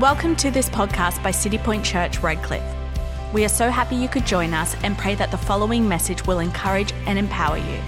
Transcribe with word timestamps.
Welcome 0.00 0.34
to 0.36 0.50
this 0.50 0.68
podcast 0.68 1.22
by 1.22 1.30
City 1.30 1.56
Point 1.56 1.84
Church, 1.84 2.18
Redcliffe. 2.18 2.64
We 3.32 3.44
are 3.44 3.48
so 3.48 3.70
happy 3.70 3.94
you 3.94 4.08
could 4.08 4.26
join 4.26 4.52
us 4.52 4.74
and 4.82 4.98
pray 4.98 5.14
that 5.14 5.30
the 5.30 5.38
following 5.38 5.88
message 5.88 6.26
will 6.26 6.40
encourage 6.40 6.92
and 7.06 7.16
empower 7.16 7.58
you. 7.58 7.78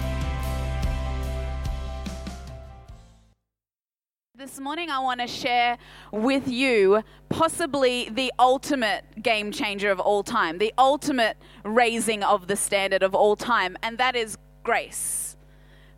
This 4.36 4.60
morning, 4.60 4.88
I 4.88 5.00
want 5.00 5.20
to 5.20 5.26
share 5.26 5.78
with 6.12 6.46
you 6.46 7.02
possibly 7.28 8.08
the 8.08 8.32
ultimate 8.38 9.20
game 9.20 9.50
changer 9.50 9.90
of 9.90 9.98
all 9.98 10.22
time, 10.22 10.58
the 10.58 10.72
ultimate 10.78 11.36
raising 11.64 12.22
of 12.22 12.46
the 12.46 12.54
standard 12.54 13.02
of 13.02 13.16
all 13.16 13.34
time, 13.34 13.76
and 13.82 13.98
that 13.98 14.14
is 14.14 14.38
grace. 14.62 15.36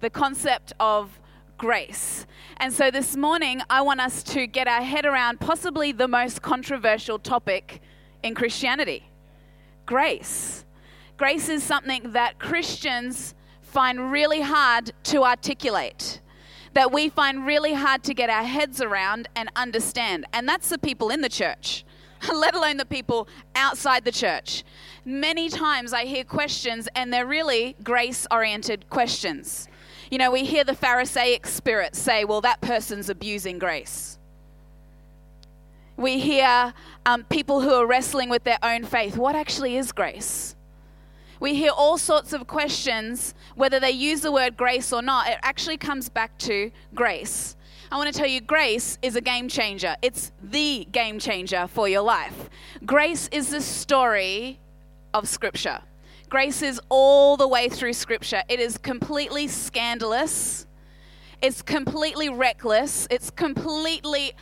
The 0.01 0.09
concept 0.09 0.73
of 0.81 1.21
grace. 1.59 2.25
And 2.59 2.73
so 2.73 2.91
this 2.91 3.17
morning, 3.17 3.61
I 3.69 3.83
want 3.83 4.01
us 4.01 4.23
to 4.23 4.47
get 4.47 4.69
our 4.69 4.81
head 4.81 5.05
around 5.05 5.41
possibly 5.41 5.93
the 5.93 6.09
most 6.09 6.41
controversial 6.41 7.19
topic 7.19 7.83
in 8.23 8.35
Christianity 8.35 9.05
grace. 9.85 10.65
Grace 11.17 11.49
is 11.49 11.63
something 11.63 12.13
that 12.13 12.39
Christians 12.39 13.35
find 13.61 14.13
really 14.13 14.41
hard 14.41 14.93
to 15.05 15.25
articulate, 15.25 16.21
that 16.75 16.93
we 16.93 17.09
find 17.09 17.45
really 17.47 17.73
hard 17.75 18.05
to 18.05 18.15
get 18.15 18.31
our 18.31 18.45
heads 18.45 18.81
around 18.81 19.29
and 19.35 19.51
understand. 19.57 20.27
And 20.33 20.49
that's 20.49 20.69
the 20.69 20.79
people 20.79 21.11
in 21.11 21.23
the 21.23 21.29
church, 21.29 21.85
let 22.33 22.55
alone 22.55 22.77
the 22.77 22.85
people 22.85 23.29
outside 23.57 24.05
the 24.05 24.13
church. 24.13 24.63
Many 25.05 25.49
times 25.49 25.93
I 25.93 26.05
hear 26.05 26.23
questions, 26.23 26.89
and 26.95 27.13
they're 27.13 27.27
really 27.27 27.75
grace 27.83 28.27
oriented 28.31 28.89
questions. 28.91 29.69
You 30.11 30.19
know, 30.19 30.31
we 30.31 30.45
hear 30.45 30.65
the 30.65 30.75
Pharisaic 30.75 31.47
spirit 31.47 31.95
say, 31.95 32.25
well, 32.25 32.41
that 32.41 32.61
person's 32.61 33.11
abusing 33.11 33.59
grace. 33.59 34.19
We 35.97 36.19
hear 36.19 36.73
um, 37.05 37.25
people 37.25 37.61
who 37.61 37.75
are 37.75 37.87
wrestling 37.87 38.31
with 38.31 38.45
their 38.45 38.59
own 38.63 38.85
faith. 38.85 39.17
What 39.19 39.35
actually 39.35 39.77
is 39.77 39.93
grace? 39.93 40.55
We 41.41 41.55
hear 41.55 41.73
all 41.73 41.99
sorts 41.99 42.33
of 42.33 42.47
questions, 42.47 43.35
whether 43.55 43.79
they 43.79 43.91
use 43.91 44.23
the 44.23 44.33
word 44.33 44.57
grace 44.57 44.93
or 44.93 45.03
not. 45.03 45.29
It 45.29 45.39
actually 45.43 45.77
comes 45.77 46.09
back 46.09 46.37
to 46.39 46.71
grace. 46.95 47.57
I 47.91 47.97
want 47.97 48.13
to 48.13 48.19
tell 48.19 48.29
you, 48.29 48.41
grace 48.41 48.99
is 49.03 49.17
a 49.17 49.21
game 49.21 49.49
changer. 49.49 49.97
It's 50.03 50.33
the 50.43 50.87
game 50.91 51.19
changer 51.19 51.67
for 51.69 51.89
your 51.89 52.03
life. 52.03 52.49
Grace 52.85 53.29
is 53.33 53.51
the 53.51 53.61
story 53.61 54.59
of 55.15 55.29
Scripture. 55.29 55.81
Grace 56.29 56.61
is 56.61 56.79
all 56.91 57.39
the 57.39 57.49
way 57.49 57.71
through 57.71 57.95
Scripture. 57.95 58.43
It 58.51 58.61
is 58.61 58.77
completely 58.77 59.49
scandalous, 59.49 60.67
it's 61.41 61.63
completely 61.63 62.29
reckless, 62.29 63.09
it's 63.11 63.31
completely 63.31 64.33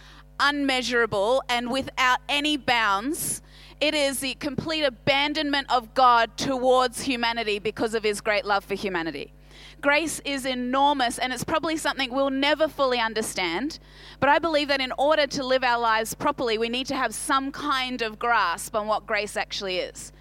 unmeasurable 0.40 1.44
and 1.48 1.70
without 1.70 2.18
any 2.28 2.56
bounds. 2.56 3.40
It 3.80 3.94
is 3.94 4.18
the 4.18 4.34
complete 4.34 4.82
abandonment 4.82 5.70
of 5.70 5.94
God 5.94 6.36
towards 6.36 7.02
humanity 7.02 7.60
because 7.60 7.94
of 7.94 8.02
his 8.02 8.20
great 8.20 8.44
love 8.44 8.64
for 8.64 8.74
humanity. 8.74 9.32
Grace 9.80 10.20
is 10.24 10.44
enormous 10.44 11.18
and 11.18 11.32
it's 11.32 11.44
probably 11.44 11.76
something 11.76 12.12
we'll 12.12 12.30
never 12.30 12.66
fully 12.66 12.98
understand. 12.98 13.78
But 14.18 14.28
I 14.28 14.38
believe 14.38 14.68
that 14.68 14.80
in 14.80 14.92
order 14.98 15.26
to 15.28 15.44
live 15.44 15.62
our 15.62 15.78
lives 15.78 16.14
properly, 16.14 16.58
we 16.58 16.68
need 16.68 16.86
to 16.88 16.96
have 16.96 17.14
some 17.14 17.52
kind 17.52 18.02
of 18.02 18.18
grasp 18.18 18.74
on 18.74 18.86
what 18.86 19.06
grace 19.06 19.36
actually 19.36 19.76
is. 19.76 20.12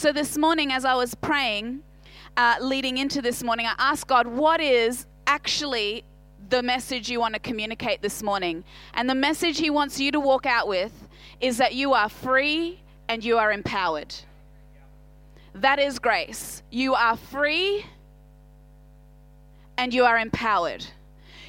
So 0.00 0.12
this 0.12 0.38
morning, 0.38 0.72
as 0.72 0.86
I 0.86 0.94
was 0.94 1.14
praying, 1.14 1.82
uh, 2.34 2.56
leading 2.62 2.96
into 2.96 3.20
this 3.20 3.42
morning, 3.42 3.66
I 3.66 3.74
asked 3.78 4.06
God, 4.06 4.26
what 4.26 4.58
is 4.58 5.04
actually 5.26 6.04
the 6.48 6.62
message 6.62 7.10
you 7.10 7.20
want 7.20 7.34
to 7.34 7.38
communicate 7.38 8.00
this 8.00 8.22
morning? 8.22 8.64
And 8.94 9.10
the 9.10 9.14
message 9.14 9.58
He 9.58 9.68
wants 9.68 10.00
you 10.00 10.10
to 10.12 10.18
walk 10.18 10.46
out 10.46 10.66
with 10.66 11.06
is 11.42 11.58
that 11.58 11.74
you 11.74 11.92
are 11.92 12.08
free 12.08 12.80
and 13.10 13.22
you 13.22 13.36
are 13.36 13.52
empowered. 13.52 14.14
That 15.52 15.78
is 15.78 15.98
grace. 15.98 16.62
You 16.70 16.94
are 16.94 17.18
free 17.18 17.84
and 19.76 19.92
you 19.92 20.06
are 20.06 20.18
empowered. 20.18 20.86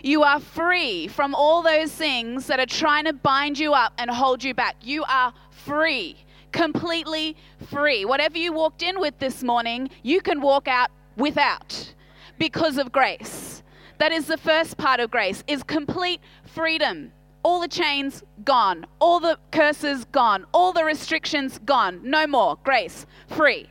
You 0.03 0.23
are 0.23 0.41
free 0.41 1.07
from 1.07 1.35
all 1.35 1.61
those 1.61 1.93
things 1.93 2.47
that 2.47 2.59
are 2.59 2.65
trying 2.65 3.05
to 3.05 3.13
bind 3.13 3.57
you 3.57 3.73
up 3.73 3.93
and 3.97 4.11
hold 4.11 4.43
you 4.43 4.53
back. 4.53 4.75
You 4.81 5.05
are 5.05 5.33
free 5.51 6.17
completely 6.51 7.35
free. 7.69 8.05
Whatever 8.05 8.37
you 8.37 8.53
walked 8.53 8.81
in 8.81 8.99
with 8.99 9.17
this 9.19 9.43
morning, 9.43 9.89
you 10.03 10.21
can 10.21 10.41
walk 10.41 10.67
out 10.67 10.89
without 11.17 11.93
because 12.37 12.77
of 12.77 12.91
grace. 12.91 13.63
That 13.97 14.11
is 14.11 14.25
the 14.25 14.37
first 14.37 14.77
part 14.77 14.99
of 14.99 15.11
grace 15.11 15.43
is 15.47 15.63
complete 15.63 16.21
freedom. 16.43 17.11
All 17.43 17.61
the 17.61 17.67
chains 17.67 18.23
gone, 18.43 18.85
all 18.99 19.19
the 19.19 19.37
curses 19.51 20.05
gone, 20.05 20.45
all 20.53 20.73
the 20.73 20.83
restrictions 20.83 21.59
gone. 21.65 21.99
No 22.03 22.27
more. 22.27 22.57
Grace, 22.63 23.05
free. 23.27 23.69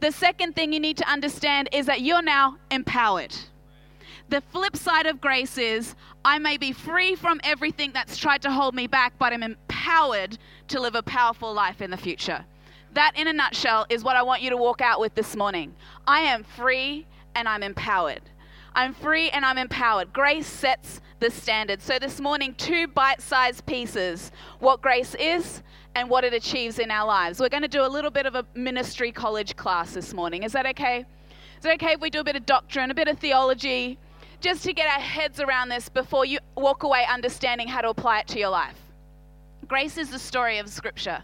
The 0.00 0.12
second 0.12 0.54
thing 0.54 0.72
you 0.72 0.80
need 0.80 0.96
to 0.96 1.10
understand 1.10 1.68
is 1.72 1.86
that 1.86 2.00
you're 2.00 2.22
now 2.22 2.56
empowered. 2.70 3.36
The 4.30 4.40
flip 4.52 4.76
side 4.76 5.06
of 5.06 5.20
grace 5.20 5.58
is 5.58 5.96
I 6.24 6.38
may 6.38 6.56
be 6.56 6.70
free 6.70 7.16
from 7.16 7.40
everything 7.42 7.90
that's 7.92 8.16
tried 8.16 8.42
to 8.42 8.52
hold 8.52 8.76
me 8.76 8.86
back, 8.86 9.12
but 9.18 9.32
I'm 9.32 9.42
empowered 9.42 10.38
to 10.68 10.80
live 10.80 10.94
a 10.94 11.02
powerful 11.02 11.52
life 11.52 11.82
in 11.82 11.90
the 11.90 11.96
future. 11.96 12.44
That, 12.92 13.10
in 13.16 13.26
a 13.26 13.32
nutshell, 13.32 13.86
is 13.88 14.04
what 14.04 14.14
I 14.14 14.22
want 14.22 14.42
you 14.42 14.50
to 14.50 14.56
walk 14.56 14.80
out 14.80 15.00
with 15.00 15.16
this 15.16 15.34
morning. 15.34 15.74
I 16.06 16.20
am 16.20 16.44
free 16.44 17.08
and 17.34 17.48
I'm 17.48 17.64
empowered. 17.64 18.22
I'm 18.72 18.94
free 18.94 19.30
and 19.30 19.44
I'm 19.44 19.58
empowered. 19.58 20.12
Grace 20.12 20.46
sets 20.46 21.00
the 21.18 21.32
standard. 21.32 21.82
So, 21.82 21.98
this 21.98 22.20
morning, 22.20 22.54
two 22.54 22.86
bite 22.86 23.20
sized 23.20 23.66
pieces 23.66 24.30
what 24.60 24.80
grace 24.80 25.16
is 25.16 25.60
and 25.96 26.08
what 26.08 26.22
it 26.22 26.32
achieves 26.32 26.78
in 26.78 26.92
our 26.92 27.04
lives. 27.04 27.40
We're 27.40 27.48
going 27.48 27.62
to 27.62 27.68
do 27.68 27.84
a 27.84 27.88
little 27.88 28.12
bit 28.12 28.26
of 28.26 28.36
a 28.36 28.46
ministry 28.54 29.10
college 29.10 29.56
class 29.56 29.94
this 29.94 30.14
morning. 30.14 30.44
Is 30.44 30.52
that 30.52 30.66
okay? 30.66 31.04
Is 31.58 31.64
it 31.64 31.72
okay 31.82 31.94
if 31.94 32.00
we 32.00 32.10
do 32.10 32.20
a 32.20 32.24
bit 32.24 32.36
of 32.36 32.46
doctrine, 32.46 32.92
a 32.92 32.94
bit 32.94 33.08
of 33.08 33.18
theology, 33.18 33.98
just 34.40 34.64
to 34.64 34.72
get 34.72 34.86
our 34.86 35.00
heads 35.00 35.38
around 35.40 35.68
this 35.68 35.88
before 35.88 36.24
you 36.24 36.38
walk 36.56 36.82
away 36.82 37.04
understanding 37.10 37.68
how 37.68 37.82
to 37.82 37.90
apply 37.90 38.20
it 38.20 38.28
to 38.28 38.38
your 38.38 38.48
life? 38.48 38.78
Grace 39.68 39.98
is 39.98 40.10
the 40.10 40.18
story 40.18 40.58
of 40.58 40.68
Scripture. 40.68 41.22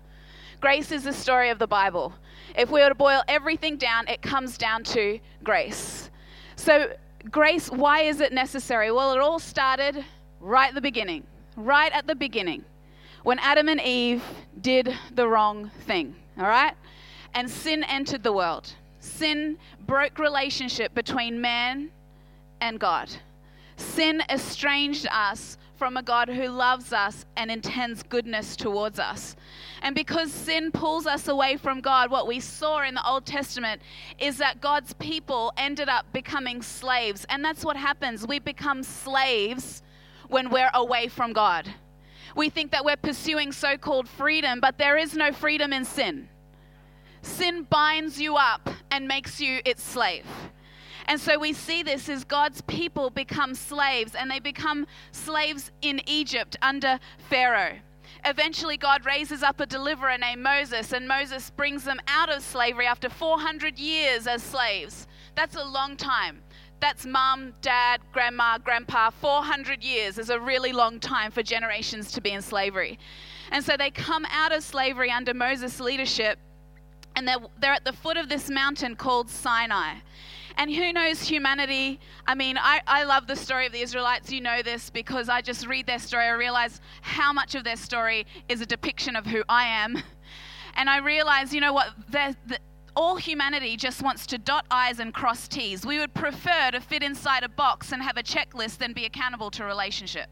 Grace 0.60 0.92
is 0.92 1.04
the 1.04 1.12
story 1.12 1.50
of 1.50 1.58
the 1.58 1.66
Bible. 1.66 2.12
If 2.56 2.70
we 2.70 2.80
were 2.80 2.88
to 2.88 2.94
boil 2.94 3.22
everything 3.26 3.76
down, 3.76 4.06
it 4.08 4.22
comes 4.22 4.56
down 4.56 4.84
to 4.84 5.18
grace. 5.42 6.10
So, 6.56 6.92
grace, 7.30 7.70
why 7.70 8.02
is 8.02 8.20
it 8.20 8.32
necessary? 8.32 8.90
Well, 8.90 9.12
it 9.12 9.20
all 9.20 9.38
started 9.38 10.04
right 10.40 10.68
at 10.68 10.74
the 10.74 10.80
beginning. 10.80 11.24
Right 11.56 11.92
at 11.92 12.06
the 12.06 12.14
beginning. 12.14 12.64
When 13.22 13.38
Adam 13.40 13.68
and 13.68 13.80
Eve 13.80 14.22
did 14.60 14.94
the 15.14 15.26
wrong 15.26 15.70
thing, 15.86 16.14
all 16.38 16.46
right? 16.46 16.74
And 17.34 17.50
sin 17.50 17.82
entered 17.84 18.22
the 18.22 18.32
world. 18.32 18.72
Sin 19.00 19.58
broke 19.86 20.18
relationship 20.18 20.94
between 20.94 21.40
man 21.40 21.90
and 22.60 22.78
God. 22.80 23.10
Sin 23.76 24.22
estranged 24.30 25.06
us 25.10 25.58
from 25.76 25.96
a 25.96 26.02
God 26.02 26.28
who 26.28 26.48
loves 26.48 26.92
us 26.92 27.26
and 27.36 27.50
intends 27.50 28.02
goodness 28.02 28.56
towards 28.56 28.98
us. 28.98 29.36
And 29.82 29.94
because 29.94 30.32
sin 30.32 30.72
pulls 30.72 31.06
us 31.06 31.28
away 31.28 31.56
from 31.56 31.80
God, 31.80 32.10
what 32.10 32.26
we 32.26 32.40
saw 32.40 32.82
in 32.82 32.94
the 32.94 33.06
Old 33.06 33.26
Testament 33.26 33.82
is 34.18 34.38
that 34.38 34.60
God's 34.60 34.94
people 34.94 35.52
ended 35.56 35.88
up 35.88 36.10
becoming 36.12 36.62
slaves. 36.62 37.26
And 37.28 37.44
that's 37.44 37.64
what 37.64 37.76
happens. 37.76 38.26
We 38.26 38.38
become 38.38 38.82
slaves 38.82 39.82
when 40.28 40.50
we're 40.50 40.70
away 40.72 41.08
from 41.08 41.32
God. 41.32 41.68
We 42.34 42.48
think 42.50 42.70
that 42.72 42.84
we're 42.84 42.96
pursuing 42.96 43.52
so 43.52 43.76
called 43.76 44.08
freedom, 44.08 44.60
but 44.60 44.78
there 44.78 44.96
is 44.96 45.14
no 45.14 45.32
freedom 45.32 45.72
in 45.72 45.84
sin. 45.84 46.28
Sin 47.22 47.66
binds 47.68 48.20
you 48.20 48.36
up 48.36 48.68
and 48.90 49.08
makes 49.08 49.40
you 49.40 49.60
its 49.64 49.82
slave. 49.82 50.26
And 51.06 51.20
so 51.20 51.38
we 51.38 51.52
see 51.52 51.82
this 51.82 52.08
as 52.08 52.24
God's 52.24 52.60
people 52.62 53.10
become 53.10 53.54
slaves, 53.54 54.14
and 54.14 54.30
they 54.30 54.40
become 54.40 54.86
slaves 55.12 55.70
in 55.80 56.00
Egypt 56.06 56.56
under 56.60 56.98
Pharaoh. 57.30 57.76
Eventually, 58.24 58.76
God 58.76 59.06
raises 59.06 59.42
up 59.42 59.60
a 59.60 59.66
deliverer 59.66 60.18
named 60.18 60.42
Moses, 60.42 60.92
and 60.92 61.06
Moses 61.06 61.50
brings 61.50 61.84
them 61.84 62.00
out 62.08 62.28
of 62.28 62.42
slavery 62.42 62.86
after 62.86 63.08
400 63.08 63.78
years 63.78 64.26
as 64.26 64.42
slaves. 64.42 65.06
That's 65.36 65.54
a 65.54 65.64
long 65.64 65.96
time. 65.96 66.42
That's 66.80 67.06
mom, 67.06 67.54
dad, 67.62 68.00
grandma, 68.12 68.58
grandpa. 68.58 69.10
400 69.10 69.82
years 69.82 70.18
is 70.18 70.30
a 70.30 70.38
really 70.38 70.72
long 70.72 71.00
time 71.00 71.30
for 71.30 71.42
generations 71.42 72.12
to 72.12 72.20
be 72.20 72.32
in 72.32 72.42
slavery. 72.42 72.98
And 73.52 73.64
so 73.64 73.76
they 73.76 73.90
come 73.90 74.26
out 74.30 74.52
of 74.52 74.62
slavery 74.62 75.10
under 75.10 75.32
Moses' 75.32 75.80
leadership, 75.80 76.38
and 77.14 77.26
they're, 77.26 77.38
they're 77.60 77.72
at 77.72 77.84
the 77.84 77.92
foot 77.92 78.16
of 78.16 78.28
this 78.28 78.50
mountain 78.50 78.96
called 78.96 79.30
Sinai. 79.30 79.94
And 80.58 80.72
who 80.72 80.92
knows 80.92 81.20
humanity? 81.22 82.00
I 82.26 82.34
mean, 82.34 82.56
I, 82.58 82.80
I 82.86 83.04
love 83.04 83.26
the 83.26 83.36
story 83.36 83.66
of 83.66 83.72
the 83.72 83.80
Israelites. 83.80 84.32
You 84.32 84.40
know 84.40 84.62
this 84.62 84.88
because 84.88 85.28
I 85.28 85.42
just 85.42 85.66
read 85.66 85.86
their 85.86 85.98
story. 85.98 86.24
I 86.24 86.30
realize 86.30 86.80
how 87.02 87.32
much 87.32 87.54
of 87.54 87.64
their 87.64 87.76
story 87.76 88.26
is 88.48 88.60
a 88.60 88.66
depiction 88.66 89.16
of 89.16 89.26
who 89.26 89.42
I 89.48 89.64
am. 89.64 90.02
And 90.78 90.90
I 90.90 90.98
realize, 90.98 91.54
you 91.54 91.62
know 91.62 91.72
what? 91.72 91.94
The, 92.10 92.36
all 92.94 93.16
humanity 93.16 93.76
just 93.76 94.02
wants 94.02 94.26
to 94.26 94.38
dot 94.38 94.66
I's 94.70 95.00
and 95.00 95.12
cross 95.12 95.48
T's. 95.48 95.86
We 95.86 95.98
would 95.98 96.12
prefer 96.12 96.70
to 96.70 96.80
fit 96.80 97.02
inside 97.02 97.44
a 97.44 97.48
box 97.48 97.92
and 97.92 98.02
have 98.02 98.16
a 98.16 98.22
checklist 98.22 98.78
than 98.78 98.92
be 98.92 99.04
accountable 99.04 99.50
to 99.52 99.64
relationship. 99.64 100.28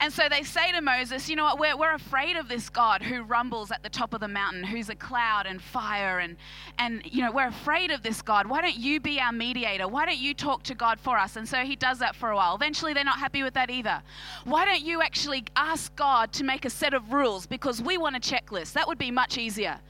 And 0.00 0.12
so 0.12 0.28
they 0.30 0.44
say 0.44 0.70
to 0.72 0.80
Moses, 0.80 1.28
You 1.28 1.36
know 1.36 1.44
what? 1.44 1.58
We're, 1.58 1.76
we're 1.76 1.94
afraid 1.94 2.36
of 2.36 2.48
this 2.48 2.68
God 2.68 3.02
who 3.02 3.22
rumbles 3.22 3.70
at 3.72 3.82
the 3.82 3.88
top 3.88 4.14
of 4.14 4.20
the 4.20 4.28
mountain, 4.28 4.62
who's 4.62 4.88
a 4.88 4.94
cloud 4.94 5.46
and 5.46 5.60
fire. 5.60 6.20
And, 6.20 6.36
and, 6.78 7.02
you 7.04 7.22
know, 7.22 7.32
we're 7.32 7.48
afraid 7.48 7.90
of 7.90 8.02
this 8.02 8.22
God. 8.22 8.46
Why 8.46 8.62
don't 8.62 8.76
you 8.76 9.00
be 9.00 9.20
our 9.20 9.32
mediator? 9.32 9.88
Why 9.88 10.06
don't 10.06 10.18
you 10.18 10.34
talk 10.34 10.62
to 10.64 10.74
God 10.74 11.00
for 11.00 11.18
us? 11.18 11.36
And 11.36 11.48
so 11.48 11.58
he 11.58 11.74
does 11.74 11.98
that 11.98 12.14
for 12.14 12.30
a 12.30 12.36
while. 12.36 12.54
Eventually, 12.54 12.94
they're 12.94 13.04
not 13.04 13.18
happy 13.18 13.42
with 13.42 13.54
that 13.54 13.70
either. 13.70 14.00
Why 14.44 14.64
don't 14.64 14.82
you 14.82 15.02
actually 15.02 15.44
ask 15.56 15.94
God 15.96 16.32
to 16.34 16.44
make 16.44 16.64
a 16.64 16.70
set 16.70 16.94
of 16.94 17.12
rules? 17.12 17.46
Because 17.46 17.82
we 17.82 17.98
want 17.98 18.16
a 18.16 18.20
checklist. 18.20 18.74
That 18.74 18.86
would 18.86 18.98
be 18.98 19.10
much 19.10 19.36
easier. 19.36 19.80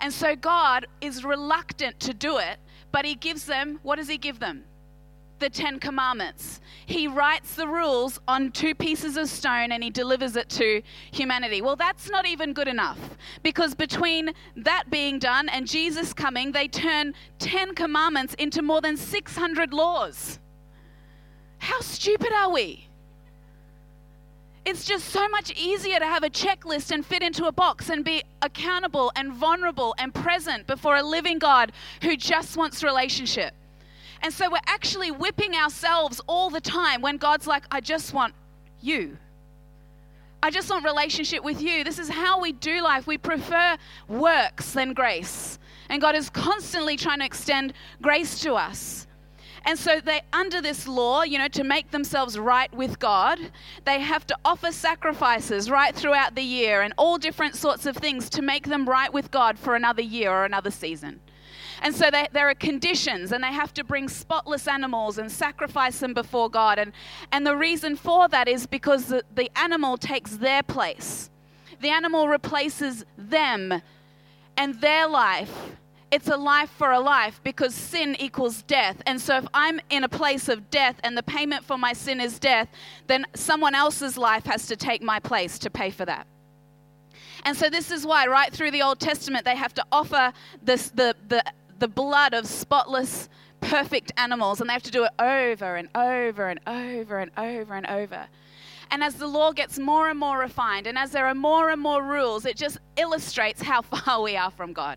And 0.00 0.12
so 0.12 0.34
God 0.34 0.86
is 1.00 1.24
reluctant 1.24 2.00
to 2.00 2.14
do 2.14 2.38
it, 2.38 2.58
but 2.90 3.04
he 3.04 3.14
gives 3.14 3.44
them, 3.44 3.78
what 3.82 3.96
does 3.96 4.08
he 4.08 4.18
give 4.18 4.40
them? 4.40 4.64
The 5.42 5.50
Ten 5.50 5.80
Commandments. 5.80 6.60
He 6.86 7.08
writes 7.08 7.56
the 7.56 7.66
rules 7.66 8.20
on 8.28 8.52
two 8.52 8.76
pieces 8.76 9.16
of 9.16 9.28
stone 9.28 9.72
and 9.72 9.82
he 9.82 9.90
delivers 9.90 10.36
it 10.36 10.48
to 10.50 10.82
humanity. 11.10 11.60
Well, 11.60 11.74
that's 11.74 12.08
not 12.08 12.26
even 12.26 12.52
good 12.52 12.68
enough 12.68 12.98
because 13.42 13.74
between 13.74 14.32
that 14.56 14.84
being 14.88 15.18
done 15.18 15.48
and 15.48 15.66
Jesus 15.66 16.12
coming, 16.12 16.52
they 16.52 16.68
turn 16.68 17.12
10 17.40 17.74
commandments 17.74 18.34
into 18.34 18.62
more 18.62 18.80
than 18.80 18.96
600 18.96 19.74
laws. 19.74 20.38
How 21.58 21.80
stupid 21.80 22.32
are 22.32 22.52
we? 22.52 22.86
It's 24.64 24.84
just 24.84 25.08
so 25.08 25.28
much 25.28 25.52
easier 25.58 25.98
to 25.98 26.06
have 26.06 26.22
a 26.22 26.30
checklist 26.30 26.92
and 26.92 27.04
fit 27.04 27.24
into 27.24 27.46
a 27.46 27.52
box 27.52 27.90
and 27.90 28.04
be 28.04 28.22
accountable 28.42 29.10
and 29.16 29.32
vulnerable 29.32 29.92
and 29.98 30.14
present 30.14 30.68
before 30.68 30.96
a 30.96 31.02
living 31.02 31.40
God 31.40 31.72
who 32.00 32.16
just 32.16 32.56
wants 32.56 32.84
relationship. 32.84 33.54
And 34.22 34.32
so 34.32 34.50
we're 34.50 34.58
actually 34.66 35.10
whipping 35.10 35.54
ourselves 35.54 36.20
all 36.26 36.48
the 36.48 36.60
time 36.60 37.02
when 37.02 37.16
God's 37.16 37.46
like, 37.46 37.64
I 37.70 37.80
just 37.80 38.14
want 38.14 38.34
you. 38.80 39.16
I 40.44 40.50
just 40.50 40.70
want 40.70 40.84
relationship 40.84 41.44
with 41.44 41.60
you. 41.60 41.84
This 41.84 41.98
is 41.98 42.08
how 42.08 42.40
we 42.40 42.52
do 42.52 42.82
life. 42.82 43.06
We 43.06 43.18
prefer 43.18 43.76
works 44.08 44.72
than 44.72 44.92
grace. 44.92 45.58
And 45.88 46.00
God 46.00 46.14
is 46.14 46.30
constantly 46.30 46.96
trying 46.96 47.20
to 47.20 47.24
extend 47.24 47.74
grace 48.00 48.40
to 48.40 48.54
us. 48.54 49.06
And 49.64 49.78
so 49.78 50.00
they 50.00 50.22
under 50.32 50.60
this 50.60 50.88
law, 50.88 51.22
you 51.22 51.38
know, 51.38 51.48
to 51.48 51.62
make 51.62 51.90
themselves 51.90 52.38
right 52.38 52.72
with 52.74 52.98
God, 52.98 53.38
they 53.84 54.00
have 54.00 54.26
to 54.26 54.36
offer 54.44 54.72
sacrifices 54.72 55.70
right 55.70 55.94
throughout 55.94 56.34
the 56.34 56.42
year 56.42 56.82
and 56.82 56.92
all 56.98 57.18
different 57.18 57.54
sorts 57.54 57.86
of 57.86 57.96
things 57.96 58.28
to 58.30 58.42
make 58.42 58.66
them 58.66 58.88
right 58.88 59.12
with 59.12 59.30
God 59.30 59.58
for 59.58 59.76
another 59.76 60.02
year 60.02 60.32
or 60.32 60.44
another 60.44 60.70
season. 60.70 61.20
And 61.82 61.94
so 61.94 62.10
they, 62.10 62.28
there 62.32 62.48
are 62.48 62.54
conditions, 62.54 63.32
and 63.32 63.42
they 63.42 63.52
have 63.52 63.74
to 63.74 63.82
bring 63.82 64.08
spotless 64.08 64.68
animals 64.68 65.18
and 65.18 65.30
sacrifice 65.30 65.98
them 65.98 66.14
before 66.14 66.48
God. 66.48 66.78
And, 66.78 66.92
and 67.32 67.44
the 67.44 67.56
reason 67.56 67.96
for 67.96 68.28
that 68.28 68.48
is 68.48 68.66
because 68.66 69.06
the, 69.06 69.24
the 69.34 69.50
animal 69.58 69.98
takes 69.98 70.36
their 70.36 70.62
place, 70.62 71.28
the 71.80 71.90
animal 71.90 72.28
replaces 72.28 73.04
them 73.18 73.82
and 74.56 74.80
their 74.80 75.08
life. 75.08 75.52
It's 76.12 76.28
a 76.28 76.36
life 76.36 76.70
for 76.70 76.92
a 76.92 77.00
life 77.00 77.40
because 77.42 77.74
sin 77.74 78.14
equals 78.20 78.62
death. 78.62 79.02
And 79.06 79.20
so, 79.20 79.38
if 79.38 79.46
I'm 79.52 79.80
in 79.90 80.04
a 80.04 80.08
place 80.08 80.48
of 80.48 80.70
death 80.70 81.00
and 81.02 81.16
the 81.16 81.22
payment 81.22 81.64
for 81.64 81.78
my 81.78 81.94
sin 81.94 82.20
is 82.20 82.38
death, 82.38 82.68
then 83.06 83.24
someone 83.34 83.74
else's 83.74 84.16
life 84.18 84.44
has 84.44 84.66
to 84.66 84.76
take 84.76 85.02
my 85.02 85.18
place 85.18 85.58
to 85.60 85.70
pay 85.70 85.90
for 85.90 86.04
that. 86.04 86.26
And 87.44 87.56
so, 87.56 87.70
this 87.70 87.90
is 87.90 88.06
why, 88.06 88.26
right 88.26 88.52
through 88.52 88.72
the 88.72 88.82
Old 88.82 89.00
Testament, 89.00 89.46
they 89.46 89.56
have 89.56 89.72
to 89.74 89.84
offer 89.90 90.34
this, 90.62 90.90
the, 90.90 91.16
the 91.28 91.42
the 91.82 91.88
blood 91.88 92.32
of 92.32 92.46
spotless, 92.46 93.28
perfect 93.60 94.12
animals, 94.16 94.60
and 94.60 94.70
they 94.70 94.72
have 94.72 94.84
to 94.84 94.90
do 94.92 95.02
it 95.02 95.10
over 95.18 95.74
and 95.74 95.88
over 95.96 96.48
and 96.48 96.60
over 96.64 97.18
and 97.18 97.32
over 97.36 97.74
and 97.74 97.86
over. 97.88 98.28
And 98.92 99.02
as 99.02 99.16
the 99.16 99.26
law 99.26 99.50
gets 99.50 99.80
more 99.80 100.08
and 100.08 100.16
more 100.16 100.38
refined, 100.38 100.86
and 100.86 100.96
as 100.96 101.10
there 101.10 101.26
are 101.26 101.34
more 101.34 101.70
and 101.70 101.82
more 101.82 102.00
rules, 102.00 102.46
it 102.46 102.56
just 102.56 102.78
illustrates 102.96 103.62
how 103.62 103.82
far 103.92 104.22
we 104.22 104.36
are 104.36 104.52
from 104.52 104.72
God. 104.72 104.96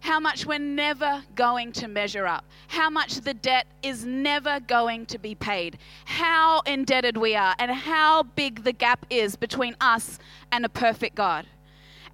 How 0.00 0.20
much 0.20 0.46
we're 0.46 0.60
never 0.60 1.24
going 1.34 1.72
to 1.72 1.88
measure 1.88 2.28
up. 2.28 2.44
How 2.68 2.88
much 2.88 3.16
the 3.16 3.34
debt 3.34 3.66
is 3.82 4.04
never 4.04 4.60
going 4.60 5.04
to 5.06 5.18
be 5.18 5.34
paid. 5.34 5.78
How 6.04 6.60
indebted 6.60 7.16
we 7.16 7.34
are, 7.34 7.56
and 7.58 7.72
how 7.72 8.22
big 8.22 8.62
the 8.62 8.72
gap 8.72 9.04
is 9.10 9.34
between 9.34 9.74
us 9.80 10.20
and 10.52 10.64
a 10.64 10.68
perfect 10.68 11.16
God. 11.16 11.44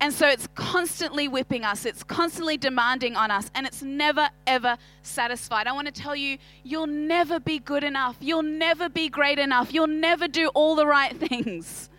And 0.01 0.13
so 0.13 0.27
it's 0.29 0.49
constantly 0.55 1.29
whipping 1.29 1.65
us, 1.65 1.85
it's 1.85 2.03
constantly 2.03 2.57
demanding 2.57 3.17
on 3.17 3.31
us, 3.31 3.51
and 3.55 3.67
it's 3.67 3.83
never, 3.83 4.29
ever 4.47 4.77
satisfied. 5.03 5.67
I 5.67 5.73
want 5.73 5.87
to 5.87 5.93
tell 5.93 6.17
you, 6.17 6.39
you'll 6.63 6.87
never 6.87 7.39
be 7.39 7.59
good 7.59 7.85
enough. 7.85 8.17
You'll 8.21 8.43
never 8.43 8.89
be 8.89 9.09
great 9.09 9.39
enough. 9.39 9.73
You'll 9.73 9.87
never 9.87 10.29
do 10.29 10.49
all 10.49 10.75
the 10.75 10.87
right 10.87 11.17
things. 11.29 11.91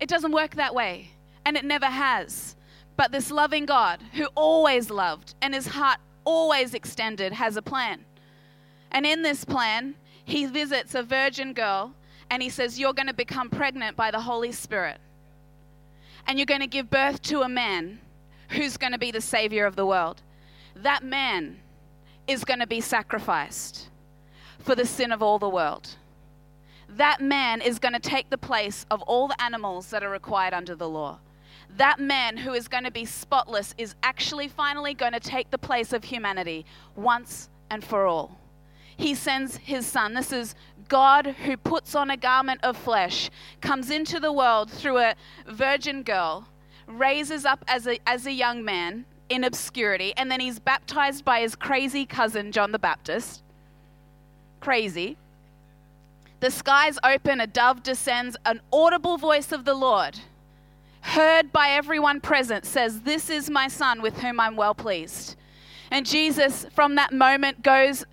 It 0.00 0.08
doesn't 0.08 0.32
work 0.32 0.54
that 0.56 0.74
way, 0.74 1.10
and 1.44 1.56
it 1.56 1.64
never 1.64 1.86
has. 1.86 2.56
But 2.96 3.12
this 3.12 3.30
loving 3.30 3.64
God, 3.64 4.02
who 4.14 4.26
always 4.34 4.90
loved 4.90 5.34
and 5.40 5.54
his 5.54 5.68
heart 5.68 5.98
always 6.24 6.74
extended, 6.74 7.32
has 7.32 7.56
a 7.56 7.62
plan. 7.62 8.04
And 8.90 9.06
in 9.06 9.22
this 9.22 9.44
plan, 9.44 9.94
he 10.24 10.46
visits 10.46 10.94
a 10.94 11.02
virgin 11.02 11.52
girl 11.52 11.94
and 12.30 12.42
he 12.42 12.50
says, 12.50 12.78
You're 12.78 12.92
going 12.92 13.06
to 13.06 13.14
become 13.14 13.50
pregnant 13.50 13.96
by 13.96 14.10
the 14.10 14.20
Holy 14.20 14.52
Spirit 14.52 14.98
and 16.28 16.38
you're 16.38 16.46
going 16.46 16.60
to 16.60 16.66
give 16.66 16.90
birth 16.90 17.22
to 17.22 17.40
a 17.40 17.48
man 17.48 17.98
who's 18.50 18.76
going 18.76 18.92
to 18.92 18.98
be 18.98 19.10
the 19.10 19.20
savior 19.20 19.64
of 19.64 19.74
the 19.76 19.86
world. 19.86 20.22
That 20.76 21.02
man 21.02 21.58
is 22.28 22.44
going 22.44 22.60
to 22.60 22.66
be 22.66 22.82
sacrificed 22.82 23.88
for 24.58 24.74
the 24.74 24.84
sin 24.84 25.10
of 25.10 25.22
all 25.22 25.38
the 25.38 25.48
world. 25.48 25.88
That 26.90 27.20
man 27.20 27.62
is 27.62 27.78
going 27.78 27.94
to 27.94 28.00
take 28.00 28.28
the 28.28 28.38
place 28.38 28.84
of 28.90 29.02
all 29.02 29.28
the 29.28 29.42
animals 29.42 29.88
that 29.90 30.04
are 30.04 30.10
required 30.10 30.52
under 30.52 30.74
the 30.74 30.88
law. 30.88 31.18
That 31.76 31.98
man 31.98 32.36
who 32.36 32.52
is 32.52 32.68
going 32.68 32.84
to 32.84 32.90
be 32.90 33.04
spotless 33.04 33.74
is 33.78 33.94
actually 34.02 34.48
finally 34.48 34.94
going 34.94 35.12
to 35.12 35.20
take 35.20 35.50
the 35.50 35.58
place 35.58 35.92
of 35.92 36.04
humanity 36.04 36.64
once 36.94 37.48
and 37.70 37.82
for 37.82 38.06
all. 38.06 38.38
He 38.96 39.14
sends 39.14 39.56
his 39.56 39.86
son. 39.86 40.14
This 40.14 40.32
is 40.32 40.54
God 40.88 41.26
who 41.44 41.56
puts 41.56 41.94
on 41.94 42.10
a 42.10 42.16
garment 42.16 42.60
of 42.62 42.76
flesh, 42.76 43.30
comes 43.60 43.90
into 43.90 44.18
the 44.18 44.32
world 44.32 44.70
through 44.70 44.98
a 44.98 45.14
virgin 45.46 46.02
girl, 46.02 46.48
raises 46.86 47.44
up 47.44 47.64
as 47.68 47.86
a, 47.86 47.98
as 48.06 48.26
a 48.26 48.32
young 48.32 48.64
man 48.64 49.04
in 49.28 49.44
obscurity, 49.44 50.14
and 50.16 50.30
then 50.30 50.40
he's 50.40 50.58
baptized 50.58 51.24
by 51.24 51.40
his 51.40 51.54
crazy 51.54 52.06
cousin, 52.06 52.50
John 52.50 52.72
the 52.72 52.78
Baptist. 52.78 53.42
Crazy. 54.60 55.16
The 56.40 56.50
skies 56.50 56.98
open, 57.04 57.40
a 57.40 57.46
dove 57.46 57.82
descends, 57.82 58.36
an 58.46 58.60
audible 58.72 59.18
voice 59.18 59.52
of 59.52 59.64
the 59.64 59.74
Lord, 59.74 60.18
heard 61.00 61.52
by 61.52 61.70
everyone 61.70 62.20
present, 62.20 62.64
says, 62.64 63.02
This 63.02 63.28
is 63.28 63.50
my 63.50 63.68
son 63.68 64.00
with 64.00 64.18
whom 64.18 64.40
I'm 64.40 64.56
well 64.56 64.74
pleased. 64.74 65.36
And 65.90 66.06
Jesus, 66.06 66.66
from 66.72 66.94
that 66.94 67.12
moment, 67.12 67.62
goes 67.62 68.04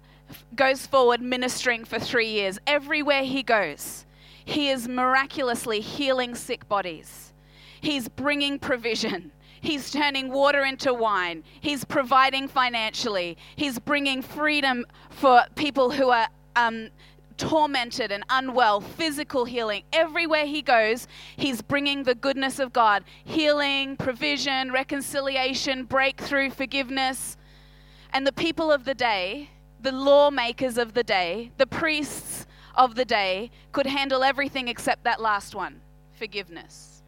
goes 0.56 0.86
forward 0.86 1.22
ministering 1.22 1.86
for 1.86 2.00
three 2.00 2.30
years. 2.30 2.60
Everywhere 2.68 3.24
he 3.24 3.44
goes, 3.44 4.06
he 4.44 4.70
is 4.70 4.88
miraculously 4.88 5.80
healing 5.80 6.36
sick 6.36 6.68
bodies. 6.68 7.34
He's 7.82 8.08
bringing 8.08 8.60
provision. 8.60 9.32
He's 9.62 9.90
turning 9.92 10.32
water 10.32 10.64
into 10.64 10.94
wine. 10.94 11.44
He's 11.60 11.84
providing 11.84 12.48
financially. 12.48 13.38
He's 13.56 13.80
bringing 13.80 14.22
freedom 14.22 14.86
for 15.10 15.44
people 15.56 15.90
who 15.90 16.10
are 16.10 16.28
um, 16.56 16.90
tormented 17.38 18.12
and 18.12 18.24
unwell, 18.30 18.80
physical 18.82 19.46
healing. 19.46 19.84
Everywhere 19.92 20.46
he 20.46 20.62
goes, 20.62 21.08
he's 21.36 21.62
bringing 21.62 22.04
the 22.04 22.16
goodness 22.16 22.60
of 22.60 22.74
God 22.74 23.04
healing, 23.24 23.98
provision, 23.98 24.72
reconciliation, 24.72 25.84
breakthrough, 25.86 26.50
forgiveness. 26.50 27.38
And 28.14 28.26
the 28.26 28.32
people 28.32 28.72
of 28.72 28.86
the 28.86 28.96
day 28.96 29.50
the 29.82 29.92
lawmakers 29.92 30.78
of 30.78 30.94
the 30.94 31.04
day, 31.04 31.52
the 31.58 31.68
priests 31.68 32.46
of 32.76 32.96
the 32.96 33.06
day, 33.06 33.52
could 33.72 33.86
handle 33.86 34.24
everything 34.24 34.68
except 34.68 35.04
that 35.04 35.22
last 35.22 35.56
one 35.56 35.82
forgiveness. 36.14 37.04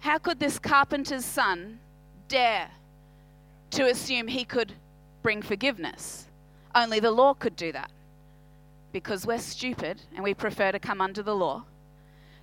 How 0.00 0.18
could 0.18 0.38
this 0.38 0.58
carpenter's 0.58 1.24
son 1.24 1.78
dare 2.28 2.70
to 3.70 3.86
assume 3.86 4.28
he 4.28 4.44
could 4.44 4.72
bring 5.22 5.42
forgiveness? 5.42 6.26
Only 6.74 7.00
the 7.00 7.10
law 7.10 7.34
could 7.34 7.56
do 7.56 7.72
that 7.72 7.90
because 8.92 9.26
we're 9.26 9.38
stupid 9.38 10.02
and 10.14 10.24
we 10.24 10.34
prefer 10.34 10.72
to 10.72 10.78
come 10.78 11.00
under 11.00 11.22
the 11.22 11.34
law. 11.34 11.64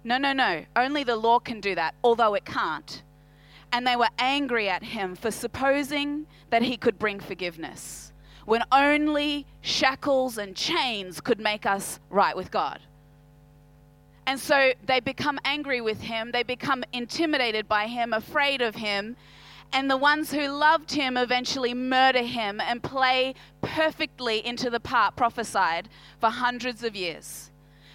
No, 0.04 0.18
no, 0.18 0.34
no. 0.34 0.66
Only 0.76 1.04
the 1.04 1.16
law 1.16 1.40
can 1.40 1.60
do 1.60 1.76
that, 1.76 1.96
although 2.04 2.34
it 2.34 2.46
can't. 2.46 3.02
And 3.72 3.86
they 3.86 3.96
were 3.96 4.10
angry 4.18 4.70
at 4.70 4.84
him 4.84 5.16
for 5.16 5.32
supposing 5.32 6.26
that 6.50 6.62
he 6.62 6.78
could 6.78 6.98
bring 6.98 7.20
forgiveness 7.20 8.14
when 8.48 8.64
only 8.72 9.46
shackles 9.60 10.38
and 10.38 10.56
chains 10.56 11.20
could 11.20 11.38
make 11.38 11.66
us 11.66 12.00
right 12.10 12.34
with 12.34 12.50
God. 12.50 12.80
And 14.26 14.40
so 14.40 14.72
they 14.86 15.02
become 15.02 15.38
angry 15.44 15.82
with 15.82 16.00
him, 16.00 16.32
they 16.32 16.44
become 16.44 16.86
intimidated 16.94 17.68
by 17.68 17.88
him, 17.88 18.14
afraid 18.14 18.62
of 18.62 18.76
him. 18.76 19.18
And 19.74 19.92
the 19.92 19.98
ones 19.98 20.32
who 20.32 20.48
loved 20.48 20.94
him 20.94 21.18
eventually 21.18 21.74
murder 21.74 22.22
him 22.24 22.62
and 22.62 22.82
play 22.82 23.36
perfectly 23.62 24.46
into 24.46 24.70
the 24.70 24.80
part 24.80 25.18
prophesied 25.18 25.90
for 26.22 26.30
hundreds 26.30 26.86
of 26.86 26.96
years. 26.96 27.52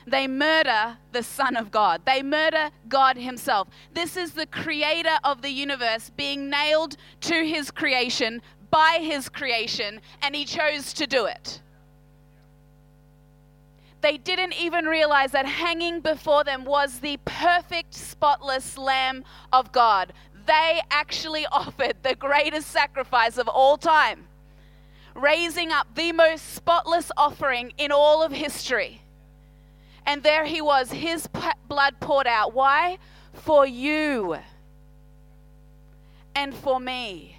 they 0.07 0.27
murder 0.27 0.99
the 1.13 1.23
Son 1.23 1.57
of 1.57 1.71
God. 1.71 2.03
They 2.05 2.23
murder 2.23 2.71
God 2.89 3.17
Himself. 3.17 3.69
This 3.95 4.17
is 4.17 4.33
the 4.33 4.47
creator 4.47 5.17
of 5.25 5.41
the 5.43 5.51
universe 5.51 6.11
being 6.17 6.51
nailed 6.51 6.97
to 7.23 7.47
His 7.47 7.71
creation 7.71 8.43
by 8.73 8.99
His 9.01 9.29
creation, 9.29 10.01
and 10.21 10.35
He 10.35 10.45
chose 10.45 10.93
to 10.95 11.07
do 11.07 11.27
it. 11.27 11.61
They 14.01 14.19
didn't 14.19 14.55
even 14.55 14.87
realize 14.87 15.31
that 15.31 15.47
hanging 15.47 16.01
before 16.01 16.43
them 16.43 16.65
was 16.65 16.99
the 16.99 17.21
perfect, 17.25 17.95
spotless 17.95 18.77
Lamb 18.77 19.23
of 19.53 19.71
God. 19.71 20.13
They 20.47 20.81
actually 20.91 21.47
offered 21.53 21.95
the 22.03 22.17
greatest 22.17 22.67
sacrifice 22.67 23.39
of 23.39 23.47
all 23.47 23.77
time, 23.77 24.25
raising 25.15 25.71
up 25.71 25.95
the 25.95 26.11
most 26.11 26.53
spotless 26.53 27.13
offering 27.17 27.73
in 27.79 27.93
all 27.93 28.25
of 28.25 28.33
history 28.33 29.03
and 30.07 30.23
there 30.23 30.45
he 30.45 30.61
was, 30.61 30.91
his 30.91 31.29
blood 31.69 31.95
poured 32.01 32.27
out. 32.27 32.55
Why? 32.55 32.99
For 33.33 33.67
you 33.67 34.39
and 36.35 36.55
for 36.55 36.81
me. 36.81 37.39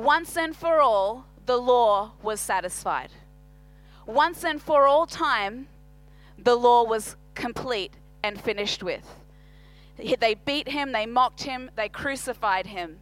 Once 0.00 0.34
and 0.38 0.56
for 0.56 0.80
all, 0.80 1.26
the 1.44 1.58
law 1.58 2.12
was 2.22 2.40
satisfied. 2.40 3.10
Once 4.06 4.42
and 4.42 4.62
for 4.62 4.86
all 4.86 5.04
time, 5.04 5.68
the 6.38 6.54
law 6.54 6.82
was 6.82 7.16
complete 7.34 7.92
and 8.22 8.40
finished 8.40 8.82
with. 8.82 9.04
They 9.98 10.36
beat 10.36 10.68
him, 10.68 10.92
they 10.92 11.04
mocked 11.04 11.42
him, 11.42 11.70
they 11.76 11.90
crucified 11.90 12.66
him, 12.66 12.96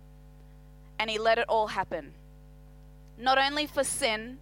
and 0.98 1.08
he 1.08 1.18
let 1.18 1.38
it 1.38 1.48
all 1.48 1.68
happen. 1.68 2.14
Not 3.16 3.38
only 3.38 3.66
for 3.66 3.84
sin, 3.84 4.38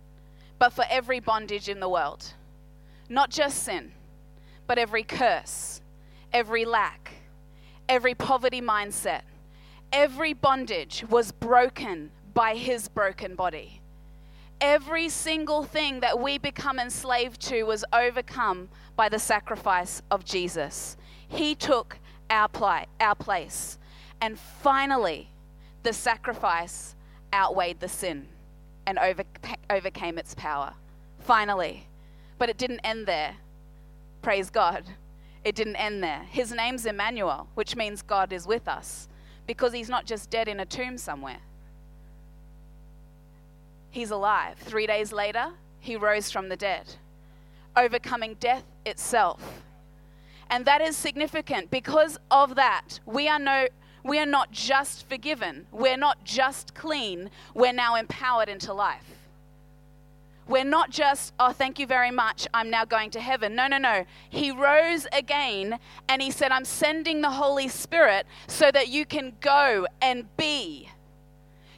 but 0.59 0.73
for 0.73 0.87
every 0.89 1.21
bondage 1.21 1.69
in 1.69 1.79
the 1.79 1.91
world. 1.91 2.25
Not 3.11 3.29
just 3.29 3.65
sin, 3.65 3.93
but 4.67 4.79
every 4.79 5.03
curse, 5.03 5.83
every 6.33 6.65
lack, 6.65 7.17
every 7.87 8.15
poverty 8.15 8.63
mindset, 8.63 9.25
every 9.93 10.33
bondage 10.33 11.05
was 11.11 11.33
broken 11.33 12.13
by 12.37 12.55
his 12.55 12.87
broken 12.87 13.35
body. 13.35 13.81
Every 14.61 15.09
single 15.09 15.65
thing 15.65 16.01
that 16.01 16.21
we 16.21 16.37
become 16.37 16.79
enslaved 16.79 17.41
to 17.49 17.63
was 17.63 17.83
overcome 17.95 18.69
by 18.95 19.09
the 19.09 19.19
sacrifice 19.19 20.03
of 20.11 20.23
Jesus. 20.23 20.99
He 21.27 21.55
took 21.55 21.97
our, 22.29 22.47
pli- 22.49 22.89
our 23.01 23.15
place. 23.15 23.79
And 24.21 24.39
finally, 24.39 25.31
the 25.83 25.95
sacrifice 25.95 26.95
outweighed 27.33 27.81
the 27.81 27.89
sin 27.89 28.29
and 28.87 28.99
over- 28.99 29.25
overcame 29.71 30.19
its 30.19 30.35
power. 30.35 30.75
Finally. 31.19 31.87
But 32.37 32.51
it 32.51 32.59
didn't 32.59 32.81
end 32.81 33.07
there. 33.07 33.37
Praise 34.21 34.51
God. 34.51 34.85
It 35.43 35.55
didn't 35.55 35.77
end 35.77 36.03
there. 36.03 36.27
His 36.29 36.53
name's 36.53 36.85
Emmanuel, 36.85 37.49
which 37.55 37.77
means 37.77 38.03
God 38.03 38.31
is 38.31 38.47
with 38.47 38.69
us, 38.69 39.09
because 39.47 39.73
he's 39.73 39.89
not 39.89 40.05
just 40.05 40.29
dead 40.29 40.49
in 40.49 40.61
a 40.61 40.67
tomb 40.67 40.99
somewhere. 40.99 41.39
He's 43.97 44.11
alive. 44.11 44.59
Three 44.59 44.87
days 44.87 45.11
later, 45.11 45.47
he 45.81 45.97
rose 45.97 46.31
from 46.31 46.51
the 46.51 46.57
dead, 46.57 46.97
overcoming 47.75 48.37
death 48.39 48.65
itself. 48.85 49.63
And 50.51 50.67
that 50.67 50.83
is 50.83 50.95
significant. 50.99 51.71
Because 51.71 52.19
of 52.31 52.57
that, 52.57 53.01
we 53.07 53.27
are 53.27 53.39
no 53.39 53.69
we 54.05 54.19
are 54.19 54.27
not 54.27 54.53
just 54.53 55.09
forgiven. 55.09 55.67
We're 55.73 55.97
not 55.97 56.23
just 56.25 56.75
clean. 56.75 57.31
We're 57.55 57.73
now 57.73 57.95
empowered 57.95 58.51
into 58.51 58.75
life. 58.75 59.17
We're 60.47 60.63
not 60.63 60.91
just, 60.91 61.33
oh, 61.41 61.53
thank 61.53 61.79
you 61.79 61.87
very 61.87 62.11
much, 62.11 62.47
I'm 62.53 62.69
now 62.69 62.85
going 62.85 63.09
to 63.13 63.21
heaven. 63.21 63.55
No, 63.55 63.67
no, 63.67 63.79
no. 63.79 64.05
He 64.29 64.51
rose 64.51 65.07
again 65.11 65.79
and 66.07 66.21
he 66.21 66.31
said, 66.31 66.53
I'm 66.53 66.67
sending 66.67 67.23
the 67.23 67.31
Holy 67.31 67.69
Spirit 67.69 68.27
so 68.47 68.71
that 68.73 68.89
you 68.89 69.07
can 69.07 69.33
go 69.41 69.87
and 70.03 70.27
be. 70.37 70.91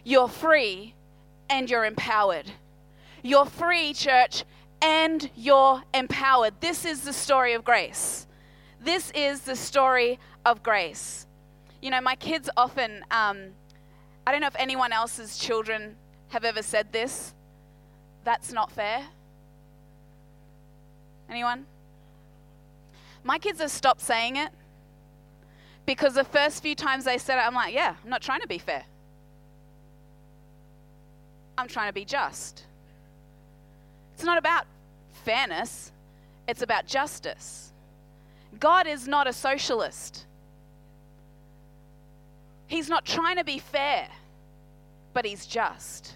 You're 0.02 0.28
free 0.28 0.94
and 1.50 1.70
you're 1.70 1.84
empowered. 1.84 2.50
You're 3.22 3.46
free, 3.46 3.92
church, 3.92 4.44
and 4.80 5.30
you're 5.34 5.82
empowered. 5.92 6.54
This 6.60 6.84
is 6.84 7.02
the 7.02 7.12
story 7.12 7.54
of 7.54 7.64
grace. 7.64 8.26
This 8.80 9.10
is 9.14 9.40
the 9.40 9.56
story 9.56 10.18
of 10.44 10.62
grace. 10.62 11.26
You 11.82 11.90
know, 11.90 12.00
my 12.00 12.14
kids 12.14 12.48
often, 12.56 13.04
um, 13.10 13.48
I 14.26 14.32
don't 14.32 14.40
know 14.40 14.46
if 14.46 14.56
anyone 14.58 14.92
else's 14.92 15.38
children 15.38 15.96
have 16.28 16.44
ever 16.44 16.62
said 16.62 16.92
this 16.92 17.34
that's 18.28 18.52
not 18.52 18.70
fair? 18.70 19.06
Anyone? 21.30 21.64
My 23.24 23.38
kids 23.38 23.58
have 23.60 23.70
stopped 23.70 24.02
saying 24.02 24.36
it 24.36 24.50
because 25.86 26.12
the 26.12 26.24
first 26.24 26.62
few 26.62 26.74
times 26.74 27.04
they 27.04 27.16
said 27.16 27.38
it, 27.38 27.46
I'm 27.46 27.54
like, 27.54 27.72
yeah, 27.72 27.94
I'm 28.04 28.10
not 28.10 28.20
trying 28.20 28.42
to 28.42 28.46
be 28.46 28.58
fair. 28.58 28.84
I'm 31.58 31.66
trying 31.66 31.88
to 31.88 31.92
be 31.92 32.04
just. 32.04 32.64
It's 34.14 34.22
not 34.22 34.38
about 34.38 34.66
fairness, 35.24 35.90
it's 36.46 36.62
about 36.62 36.86
justice. 36.86 37.72
God 38.60 38.86
is 38.86 39.08
not 39.08 39.26
a 39.26 39.32
socialist. 39.32 40.24
He's 42.68 42.88
not 42.88 43.04
trying 43.04 43.36
to 43.36 43.44
be 43.44 43.58
fair, 43.58 44.08
but 45.12 45.24
He's 45.24 45.46
just. 45.46 46.14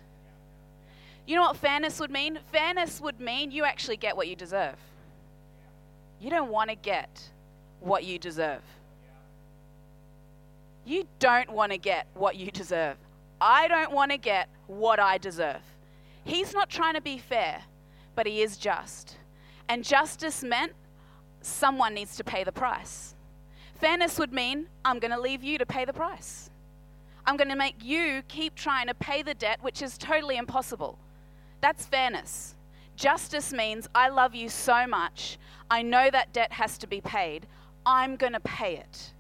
You 1.27 1.37
know 1.37 1.43
what 1.43 1.57
fairness 1.57 1.99
would 1.99 2.11
mean? 2.11 2.39
Fairness 2.53 3.01
would 3.01 3.19
mean 3.21 3.51
you 3.51 3.65
actually 3.65 3.97
get 3.97 4.17
what 4.17 4.29
you 4.29 4.37
deserve. 4.37 4.77
You 6.21 6.31
don't 6.31 6.51
want 6.51 6.71
to 6.71 6.77
get 6.77 7.31
what 7.81 8.05
you 8.05 8.19
deserve. 8.19 8.63
You 10.85 11.07
don't 11.19 11.51
want 11.51 11.73
to 11.73 11.79
get 11.79 12.07
what 12.15 12.37
you 12.37 12.51
deserve. 12.51 12.97
I 13.45 13.67
don't 13.67 13.91
want 13.91 14.13
to 14.13 14.19
get 14.19 14.49
what 14.69 15.01
I 15.01 15.19
deserve. 15.19 15.63
He's 16.23 16.55
not 16.55 16.71
trying 16.71 16.95
to 16.95 17.01
be 17.01 17.19
fair, 17.19 17.61
but 18.15 18.25
he 18.25 18.41
is 18.41 18.57
just. 18.57 19.17
And 19.69 19.83
justice 19.83 20.45
meant 20.45 20.73
someone 21.41 21.93
needs 21.93 22.17
to 22.19 22.25
pay 22.25 22.45
the 22.45 22.53
price. 22.53 23.17
Fairness 23.81 24.17
would 24.21 24.33
mean 24.33 24.69
I'm 24.85 25.01
going 25.01 25.11
to 25.11 25.21
leave 25.21 25.43
you 25.43 25.59
to 25.59 25.67
pay 25.67 25.85
the 25.85 25.93
price. 25.93 26.51
I'm 27.27 27.37
going 27.37 27.49
to 27.49 27.57
make 27.57 27.83
you 27.83 28.23
keep 28.29 28.55
trying 28.55 28.87
to 28.87 28.95
pay 28.95 29.23
the 29.23 29.35
debt, 29.35 29.59
which 29.61 29.83
is 29.83 29.99
totally 29.99 30.37
impossible. 30.37 30.97
That's 31.61 31.85
fairness. 31.85 32.55
Justice 32.95 33.53
means 33.53 33.89
I 33.93 34.09
love 34.09 34.37
you 34.37 34.49
so 34.49 34.87
much, 34.87 35.37
I 35.69 35.83
know 35.83 36.11
that 36.11 36.33
debt 36.33 36.53
has 36.53 36.79
to 36.79 36.87
be 36.87 37.01
paid. 37.01 37.49
I'm 37.85 38.15
going 38.15 38.35
to 38.35 38.41
pay 38.41 38.77
it. 38.77 39.13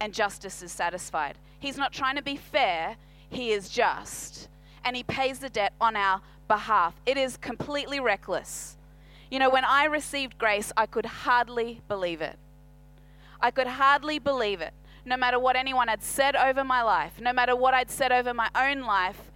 And 0.00 0.14
justice 0.14 0.62
is 0.62 0.70
satisfied. 0.70 1.36
He's 1.58 1.76
not 1.76 1.92
trying 1.92 2.14
to 2.14 2.22
be 2.22 2.36
fair, 2.36 2.96
he 3.28 3.52
is 3.52 3.68
just. 3.68 4.48
And 4.84 4.96
he 4.96 5.02
pays 5.02 5.38
the 5.38 5.48
debt 5.48 5.72
on 5.80 5.96
our 5.96 6.20
behalf. 6.48 6.94
It 7.06 7.16
is 7.16 7.36
completely 7.36 8.00
reckless. 8.00 8.76
You 9.30 9.38
know, 9.38 9.50
when 9.50 9.64
I 9.64 9.84
received 9.84 10.38
grace, 10.38 10.72
I 10.76 10.86
could 10.86 11.06
hardly 11.06 11.80
believe 11.88 12.20
it. 12.20 12.36
I 13.40 13.50
could 13.50 13.66
hardly 13.66 14.18
believe 14.18 14.60
it. 14.60 14.72
No 15.04 15.16
matter 15.16 15.38
what 15.38 15.56
anyone 15.56 15.88
had 15.88 16.02
said 16.02 16.36
over 16.36 16.64
my 16.64 16.82
life, 16.82 17.20
no 17.20 17.32
matter 17.32 17.54
what 17.54 17.74
I'd 17.74 17.90
said 17.90 18.12
over 18.12 18.32
my 18.32 18.48
own 18.54 18.82
life, 18.82 19.30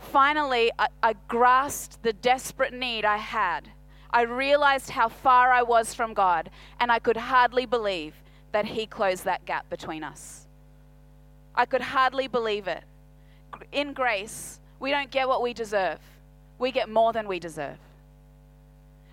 Finally, 0.00 0.72
I, 0.78 0.88
I 1.02 1.14
grasped 1.28 2.02
the 2.02 2.12
desperate 2.12 2.72
need 2.72 3.04
I 3.04 3.18
had. 3.18 3.70
I 4.10 4.22
realized 4.22 4.90
how 4.90 5.08
far 5.08 5.52
I 5.52 5.62
was 5.62 5.94
from 5.94 6.14
God, 6.14 6.50
and 6.80 6.90
I 6.90 6.98
could 6.98 7.16
hardly 7.16 7.66
believe 7.66 8.14
that 8.50 8.64
He 8.64 8.86
closed 8.86 9.24
that 9.24 9.44
gap 9.44 9.68
between 9.70 10.02
us. 10.02 10.48
I 11.54 11.66
could 11.66 11.82
hardly 11.82 12.26
believe 12.26 12.66
it. 12.66 12.82
In 13.72 13.92
grace, 13.92 14.60
we 14.78 14.90
don't 14.90 15.10
get 15.10 15.28
what 15.28 15.42
we 15.42 15.52
deserve, 15.52 15.98
we 16.58 16.72
get 16.72 16.88
more 16.88 17.12
than 17.12 17.28
we 17.28 17.38
deserve. 17.38 17.78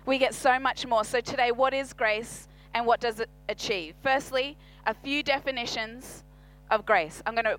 We 0.06 0.18
get 0.18 0.34
so 0.34 0.58
much 0.58 0.86
more. 0.86 1.04
So, 1.04 1.20
today, 1.20 1.52
what 1.52 1.74
is 1.74 1.92
grace 1.92 2.48
and 2.74 2.86
what 2.86 3.00
does 3.00 3.20
it 3.20 3.28
achieve? 3.48 3.94
Firstly, 4.02 4.56
a 4.86 4.94
few 4.94 5.22
definitions 5.22 6.24
of 6.70 6.86
grace. 6.86 7.22
I'm 7.26 7.34
going 7.34 7.44
to 7.44 7.58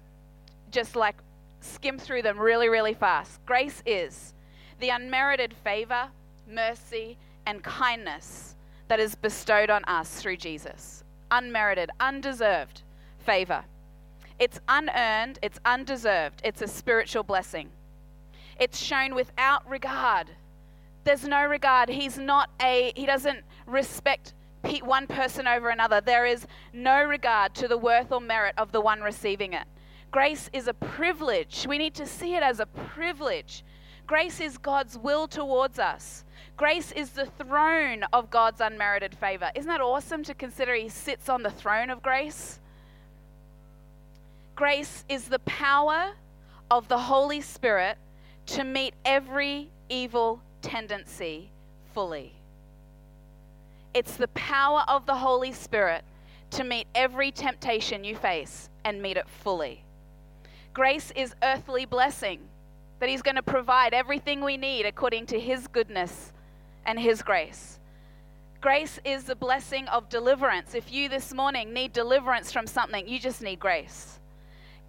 just 0.71 0.95
like 0.95 1.15
skim 1.61 1.99
through 1.99 2.23
them 2.23 2.39
really, 2.39 2.69
really 2.69 2.93
fast. 2.93 3.39
Grace 3.45 3.83
is 3.85 4.33
the 4.79 4.89
unmerited 4.89 5.53
favor, 5.53 6.07
mercy, 6.47 7.17
and 7.45 7.63
kindness 7.63 8.55
that 8.87 8.99
is 8.99 9.15
bestowed 9.15 9.69
on 9.69 9.83
us 9.85 10.21
through 10.21 10.37
Jesus. 10.37 11.03
Unmerited, 11.31 11.91
undeserved 11.99 12.81
favor. 13.19 13.63
It's 14.39 14.59
unearned, 14.69 15.39
it's 15.41 15.59
undeserved, 15.65 16.41
it's 16.43 16.61
a 16.61 16.67
spiritual 16.67 17.23
blessing. 17.23 17.69
It's 18.59 18.79
shown 18.79 19.15
without 19.15 19.69
regard. 19.69 20.27
There's 21.03 21.25
no 21.25 21.45
regard. 21.45 21.89
He's 21.89 22.17
not 22.17 22.49
a, 22.61 22.93
he 22.95 23.05
doesn't 23.05 23.43
respect 23.65 24.33
one 24.83 25.07
person 25.07 25.47
over 25.47 25.69
another. 25.69 26.01
There 26.01 26.25
is 26.25 26.45
no 26.73 27.03
regard 27.03 27.55
to 27.55 27.67
the 27.67 27.77
worth 27.77 28.11
or 28.11 28.19
merit 28.19 28.55
of 28.57 28.71
the 28.71 28.81
one 28.81 29.01
receiving 29.01 29.53
it. 29.53 29.65
Grace 30.11 30.49
is 30.53 30.67
a 30.67 30.73
privilege. 30.73 31.65
We 31.67 31.77
need 31.77 31.93
to 31.95 32.05
see 32.05 32.35
it 32.35 32.43
as 32.43 32.59
a 32.59 32.65
privilege. 32.65 33.63
Grace 34.07 34.39
is 34.39 34.57
God's 34.57 34.97
will 34.97 35.27
towards 35.27 35.79
us. 35.79 36.25
Grace 36.57 36.91
is 36.91 37.11
the 37.11 37.27
throne 37.27 38.03
of 38.11 38.29
God's 38.29 38.59
unmerited 38.59 39.15
favor. 39.15 39.51
Isn't 39.55 39.69
that 39.69 39.81
awesome 39.81 40.23
to 40.23 40.33
consider 40.33 40.73
He 40.73 40.89
sits 40.89 41.29
on 41.29 41.43
the 41.43 41.51
throne 41.51 41.89
of 41.89 42.01
grace? 42.01 42.59
Grace 44.59 45.05
is 45.07 45.29
the 45.29 45.39
power 45.39 46.11
of 46.69 46.89
the 46.89 46.97
Holy 46.97 47.39
Spirit 47.39 47.97
to 48.45 48.65
meet 48.65 48.93
every 49.05 49.69
evil 49.87 50.41
tendency 50.61 51.49
fully. 51.93 52.33
It's 53.93 54.17
the 54.17 54.27
power 54.27 54.83
of 54.89 55.05
the 55.05 55.15
Holy 55.15 55.53
Spirit 55.53 56.03
to 56.51 56.65
meet 56.65 56.87
every 56.93 57.31
temptation 57.31 58.03
you 58.03 58.17
face 58.17 58.69
and 58.83 59.01
meet 59.01 59.15
it 59.15 59.29
fully. 59.29 59.81
Grace 60.73 61.13
is 61.15 61.35
earthly 61.41 61.85
blessing, 61.85 62.41
that 62.99 63.07
He's 63.07 63.21
going 63.21 63.37
to 63.37 63.41
provide 63.41 63.93
everything 63.93 64.43
we 64.43 64.57
need 64.57 64.85
according 64.85 65.27
to 65.27 65.39
His 65.39 65.67
goodness 65.67 66.33
and 66.85 66.99
His 66.99 67.21
grace. 67.21 67.79
Grace 68.59 68.99
is 69.05 69.23
the 69.23 69.37
blessing 69.37 69.87
of 69.87 70.09
deliverance. 70.09 70.75
If 70.75 70.91
you 70.91 71.07
this 71.07 71.33
morning 71.33 71.71
need 71.71 71.93
deliverance 71.93 72.51
from 72.51 72.67
something, 72.67 73.07
you 73.07 73.21
just 73.21 73.41
need 73.41 73.61
grace. 73.61 74.18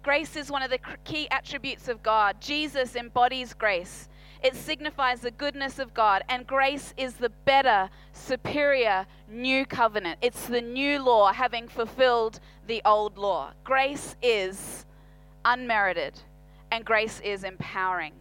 Grace 0.03 0.35
is 0.35 0.49
one 0.49 0.63
of 0.63 0.71
the 0.71 0.79
key 1.03 1.27
attributes 1.29 1.87
of 1.87 2.01
God. 2.01 2.41
Jesus 2.41 2.95
embodies 2.95 3.53
grace. 3.53 4.09
It 4.43 4.55
signifies 4.55 5.21
the 5.21 5.29
goodness 5.29 5.77
of 5.77 5.93
God, 5.93 6.23
and 6.27 6.47
grace 6.47 6.95
is 6.97 7.13
the 7.13 7.29
better, 7.29 7.91
superior 8.11 9.05
new 9.29 9.67
covenant. 9.67 10.17
It's 10.23 10.47
the 10.47 10.61
new 10.61 11.03
law 11.03 11.31
having 11.31 11.67
fulfilled 11.67 12.39
the 12.65 12.81
old 12.83 13.19
law. 13.19 13.51
Grace 13.63 14.15
is 14.23 14.87
unmerited, 15.45 16.19
and 16.71 16.83
grace 16.83 17.19
is 17.19 17.43
empowering. 17.43 18.13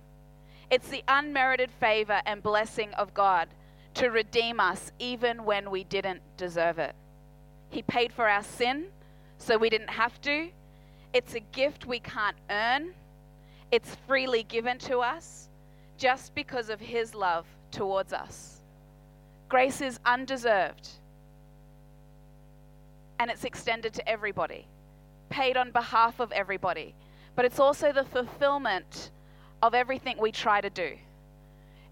It's 0.70 0.88
the 0.88 1.02
unmerited 1.08 1.70
favor 1.70 2.20
and 2.26 2.42
blessing 2.42 2.92
of 2.94 3.14
God 3.14 3.48
to 3.94 4.10
redeem 4.10 4.60
us 4.60 4.92
even 4.98 5.44
when 5.44 5.70
we 5.70 5.84
didn't 5.84 6.20
deserve 6.36 6.78
it. 6.78 6.94
He 7.70 7.80
paid 7.80 8.12
for 8.12 8.28
our 8.28 8.42
sin 8.42 8.86
so 9.38 9.56
we 9.56 9.70
didn't 9.70 9.88
have 9.90 10.20
to. 10.22 10.50
It's 11.12 11.34
a 11.34 11.40
gift 11.40 11.86
we 11.86 12.00
can't 12.00 12.36
earn, 12.50 12.94
it's 13.72 13.96
freely 14.06 14.44
given 14.44 14.78
to 14.78 14.98
us 14.98 15.48
just 15.98 16.34
because 16.34 16.70
of 16.70 16.80
His 16.80 17.14
love 17.14 17.46
towards 17.70 18.12
us. 18.12 18.62
Grace 19.48 19.80
is 19.80 19.98
undeserved 20.04 20.88
and 23.18 23.30
it's 23.30 23.44
extended 23.44 23.92
to 23.94 24.08
everybody, 24.08 24.66
paid 25.28 25.56
on 25.56 25.72
behalf 25.72 26.20
of 26.20 26.32
everybody. 26.32 26.94
But 27.36 27.44
it's 27.44 27.60
also 27.60 27.92
the 27.92 28.04
fulfillment 28.04 29.10
of 29.62 29.74
everything 29.74 30.16
we 30.18 30.32
try 30.32 30.60
to 30.60 30.70
do. 30.70 30.96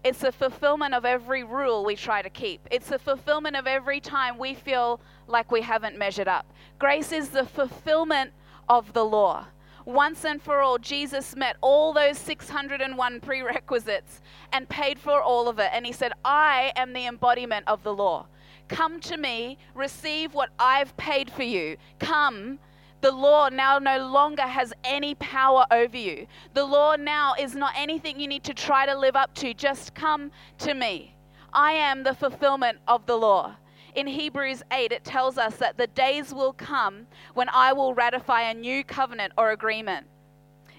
It's 0.03 0.19
the 0.19 0.31
fulfillment 0.31 0.93
of 0.93 1.05
every 1.05 1.43
rule 1.43 1.85
we 1.85 1.95
try 1.95 2.21
to 2.21 2.29
keep. 2.29 2.61
It's 2.71 2.87
the 2.89 2.97
fulfillment 2.97 3.57
of 3.57 3.67
every 3.67 3.99
time 3.99 4.37
we 4.37 4.53
feel 4.53 5.01
like 5.27 5.51
we 5.51 5.61
haven't 5.61 5.97
measured 5.97 6.27
up. 6.27 6.45
Grace 6.79 7.11
is 7.11 7.29
the 7.29 7.45
fulfillment 7.45 8.31
of 8.69 8.93
the 8.93 9.03
law 9.03 9.47
once 9.89 10.23
and 10.23 10.39
for 10.39 10.61
all, 10.61 10.77
Jesus 10.77 11.35
met 11.35 11.57
all 11.61 11.93
those 11.93 12.17
601 12.19 13.21
prerequisites 13.21 14.21
and 14.53 14.69
paid 14.69 14.99
for 14.99 15.19
all 15.19 15.47
of 15.47 15.57
it. 15.57 15.71
And 15.73 15.83
he 15.83 15.91
said, 15.91 16.13
I 16.23 16.71
am 16.75 16.93
the 16.93 17.07
embodiment 17.07 17.67
of 17.67 17.81
the 17.81 17.93
law. 17.93 18.27
Come 18.67 18.99
to 19.01 19.17
me, 19.17 19.57
receive 19.73 20.35
what 20.35 20.49
I've 20.59 20.95
paid 20.95 21.31
for 21.31 21.41
you. 21.41 21.77
Come. 21.97 22.59
The 23.01 23.11
law 23.11 23.49
now 23.49 23.79
no 23.79 24.05
longer 24.07 24.43
has 24.43 24.73
any 24.83 25.15
power 25.15 25.65
over 25.71 25.97
you. 25.97 26.27
The 26.53 26.65
law 26.65 26.95
now 26.95 27.33
is 27.39 27.55
not 27.55 27.73
anything 27.75 28.19
you 28.19 28.27
need 28.27 28.43
to 28.43 28.53
try 28.53 28.85
to 28.85 28.95
live 28.95 29.15
up 29.15 29.33
to. 29.35 29.55
Just 29.55 29.95
come 29.95 30.29
to 30.59 30.75
me. 30.75 31.15
I 31.51 31.71
am 31.71 32.03
the 32.03 32.13
fulfillment 32.13 32.77
of 32.87 33.07
the 33.07 33.15
law 33.15 33.55
in 33.99 34.07
Hebrews 34.07 34.63
8, 34.71 34.93
it 34.93 35.03
tells 35.03 35.37
us 35.37 35.57
that 35.57 35.77
the 35.77 35.87
days 35.87 36.33
will 36.33 36.53
come 36.53 37.05
when 37.33 37.49
I 37.49 37.73
will 37.73 37.93
ratify 37.93 38.43
a 38.43 38.53
new 38.53 38.81
covenant 38.81 39.33
or 39.37 39.51
agreement. 39.51 40.07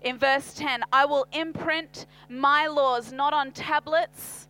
In 0.01 0.17
verse 0.17 0.55
10, 0.55 0.85
I 0.91 1.05
will 1.05 1.27
imprint 1.31 2.07
my 2.31 2.67
laws 2.67 3.13
not 3.13 3.35
on 3.35 3.53
tablets, 3.53 4.49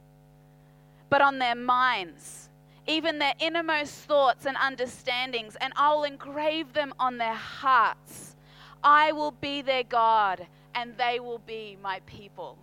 but 1.09 1.21
on 1.21 1.41
their 1.41 1.57
minds, 1.57 2.49
even 2.87 3.19
their 3.19 3.35
innermost 3.41 3.95
thoughts 4.05 4.47
and 4.47 4.57
understandings, 4.57 5.57
and 5.61 5.73
I 5.75 5.93
will 5.93 6.05
engrave 6.05 6.73
them 6.73 6.95
on 7.01 7.19
their 7.19 7.35
hearts. 7.35 8.37
I 8.85 9.11
will 9.11 9.33
be 9.33 9.63
their 9.63 9.83
God, 9.83 10.47
and 10.77 10.97
they 10.97 11.19
will 11.19 11.41
be 11.41 11.77
my 11.83 12.01
people 12.07 12.57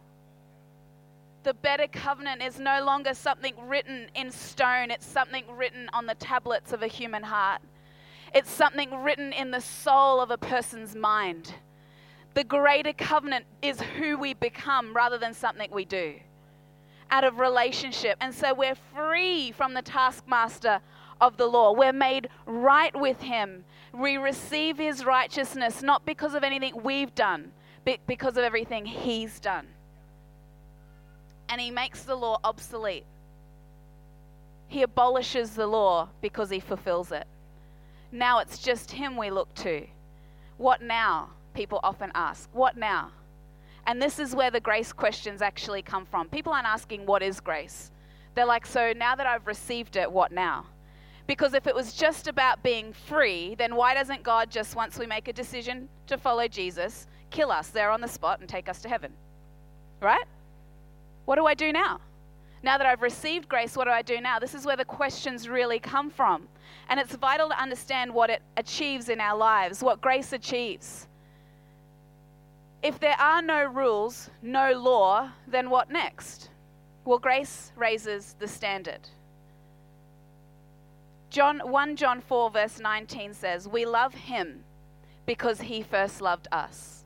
the 1.47 1.53
better 1.53 1.87
covenant 1.87 2.43
is 2.43 2.59
no 2.59 2.83
longer 2.83 3.13
something 3.13 3.53
written 3.69 4.07
in 4.15 4.29
stone, 4.29 4.91
it's 4.91 5.05
something 5.05 5.45
written 5.55 5.89
on 5.93 6.05
the 6.05 6.15
tablets 6.15 6.73
of 6.73 6.83
a 6.83 6.87
human 6.87 7.23
heart. 7.23 7.61
It's 8.35 8.51
something 8.51 8.93
written 9.01 9.31
in 9.31 9.51
the 9.51 9.61
soul 9.61 10.19
of 10.19 10.29
a 10.29 10.37
person's 10.37 10.93
mind. 10.93 11.55
The 12.33 12.43
greater 12.43 12.91
covenant 12.91 13.45
is 13.61 13.79
who 13.79 14.17
we 14.17 14.33
become 14.33 14.93
rather 14.93 15.17
than 15.17 15.33
something 15.33 15.71
we 15.71 15.85
do 15.85 16.15
out 17.11 17.23
of 17.23 17.39
relationship. 17.39 18.17
And 18.19 18.35
so 18.35 18.53
we're 18.53 18.75
free 18.93 19.53
from 19.53 19.73
the 19.73 19.81
taskmaster 19.81 20.81
of 21.21 21.37
the 21.37 21.47
law. 21.47 21.71
We're 21.71 21.93
made 21.93 22.27
right 22.45 22.93
with 22.93 23.21
him. 23.21 23.63
We 23.93 24.17
receive 24.17 24.77
his 24.77 25.05
righteousness 25.05 25.81
not 25.81 26.05
because 26.05 26.33
of 26.33 26.43
anything 26.43 26.83
we've 26.83 27.15
done, 27.15 27.53
but 27.85 27.99
because 28.05 28.35
of 28.35 28.43
everything 28.43 28.85
he's 28.85 29.39
done 29.39 29.67
and 31.49 31.61
he 31.61 31.71
makes 31.71 32.03
the 32.03 32.15
law 32.15 32.39
obsolete. 32.43 33.05
He 34.67 34.83
abolishes 34.83 35.51
the 35.51 35.67
law 35.67 36.09
because 36.21 36.49
he 36.49 36.59
fulfills 36.59 37.11
it. 37.11 37.25
Now 38.11 38.39
it's 38.39 38.59
just 38.59 38.91
him 38.91 39.17
we 39.17 39.29
look 39.29 39.53
to. 39.55 39.85
What 40.57 40.81
now? 40.81 41.29
People 41.53 41.79
often 41.83 42.11
ask. 42.13 42.49
What 42.53 42.77
now? 42.77 43.11
And 43.85 44.01
this 44.01 44.19
is 44.19 44.35
where 44.35 44.51
the 44.51 44.59
grace 44.59 44.91
questions 44.91 45.41
actually 45.41 45.81
come 45.81 46.05
from. 46.05 46.27
People 46.27 46.51
aren't 46.51 46.67
asking, 46.67 47.05
What 47.05 47.23
is 47.23 47.39
grace? 47.39 47.91
They're 48.35 48.45
like, 48.45 48.65
So 48.65 48.93
now 48.93 49.15
that 49.15 49.25
I've 49.25 49.47
received 49.47 49.95
it, 49.95 50.11
what 50.11 50.31
now? 50.31 50.65
Because 51.25 51.53
if 51.53 51.67
it 51.67 51.75
was 51.75 51.93
just 51.93 52.27
about 52.27 52.63
being 52.63 52.93
free, 52.93 53.55
then 53.55 53.75
why 53.75 53.93
doesn't 53.93 54.23
God 54.23 54.49
just, 54.49 54.75
once 54.75 54.97
we 54.97 55.05
make 55.05 55.27
a 55.27 55.33
decision 55.33 55.89
to 56.07 56.17
follow 56.17 56.47
Jesus, 56.47 57.07
kill 57.31 57.51
us 57.51 57.69
there 57.69 57.91
on 57.91 57.99
the 57.99 58.07
spot 58.07 58.39
and 58.39 58.47
take 58.47 58.69
us 58.69 58.81
to 58.81 58.89
heaven? 58.89 59.11
Right? 60.01 60.23
What 61.27 61.35
do 61.35 61.45
I 61.45 61.55
do 61.55 61.73
now? 61.73 61.99
Now 62.63 62.77
that 62.77 62.87
I've 62.87 63.01
received 63.01 63.49
grace, 63.49 63.75
what 63.75 63.83
do 63.83 63.91
I 63.91 64.01
do 64.01 64.21
now? 64.21 64.39
This 64.39 64.55
is 64.55 64.65
where 64.65 64.77
the 64.77 64.85
questions 64.85 65.49
really 65.49 65.77
come 65.77 66.09
from. 66.09 66.47
And 66.87 67.01
it's 67.01 67.15
vital 67.15 67.49
to 67.49 67.61
understand 67.61 68.13
what 68.13 68.29
it 68.29 68.41
achieves 68.55 69.09
in 69.09 69.19
our 69.19 69.37
lives, 69.37 69.83
what 69.83 69.99
grace 69.99 70.31
achieves. 70.31 71.09
If 72.81 72.97
there 72.97 73.19
are 73.19 73.41
no 73.41 73.65
rules, 73.65 74.29
no 74.41 74.71
law, 74.71 75.29
then 75.45 75.69
what 75.69 75.91
next? 75.91 76.49
Well, 77.03 77.19
grace 77.19 77.73
raises 77.75 78.37
the 78.39 78.47
standard. 78.47 79.09
John 81.29 81.59
1 81.59 81.97
John 81.97 82.21
4 82.21 82.51
verse 82.51 82.79
19 82.79 83.33
says, 83.33 83.67
"We 83.67 83.85
love 83.85 84.13
him 84.13 84.63
because 85.25 85.59
he 85.59 85.81
first 85.81 86.21
loved 86.21 86.47
us." 86.53 87.03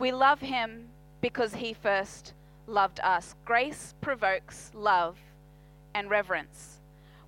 We 0.00 0.10
love 0.10 0.40
him 0.40 0.90
because 1.20 1.54
he 1.54 1.72
first 1.74 2.34
loved 2.68 3.00
us. 3.00 3.34
Grace 3.44 3.94
provokes 4.00 4.70
love 4.74 5.16
and 5.94 6.10
reverence. 6.10 6.78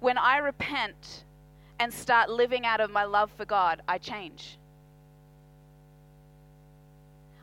When 0.00 0.18
I 0.18 0.38
repent 0.38 1.24
and 1.78 1.92
start 1.92 2.30
living 2.30 2.66
out 2.66 2.80
of 2.80 2.90
my 2.90 3.04
love 3.04 3.30
for 3.36 3.44
God, 3.44 3.82
I 3.88 3.98
change. 3.98 4.58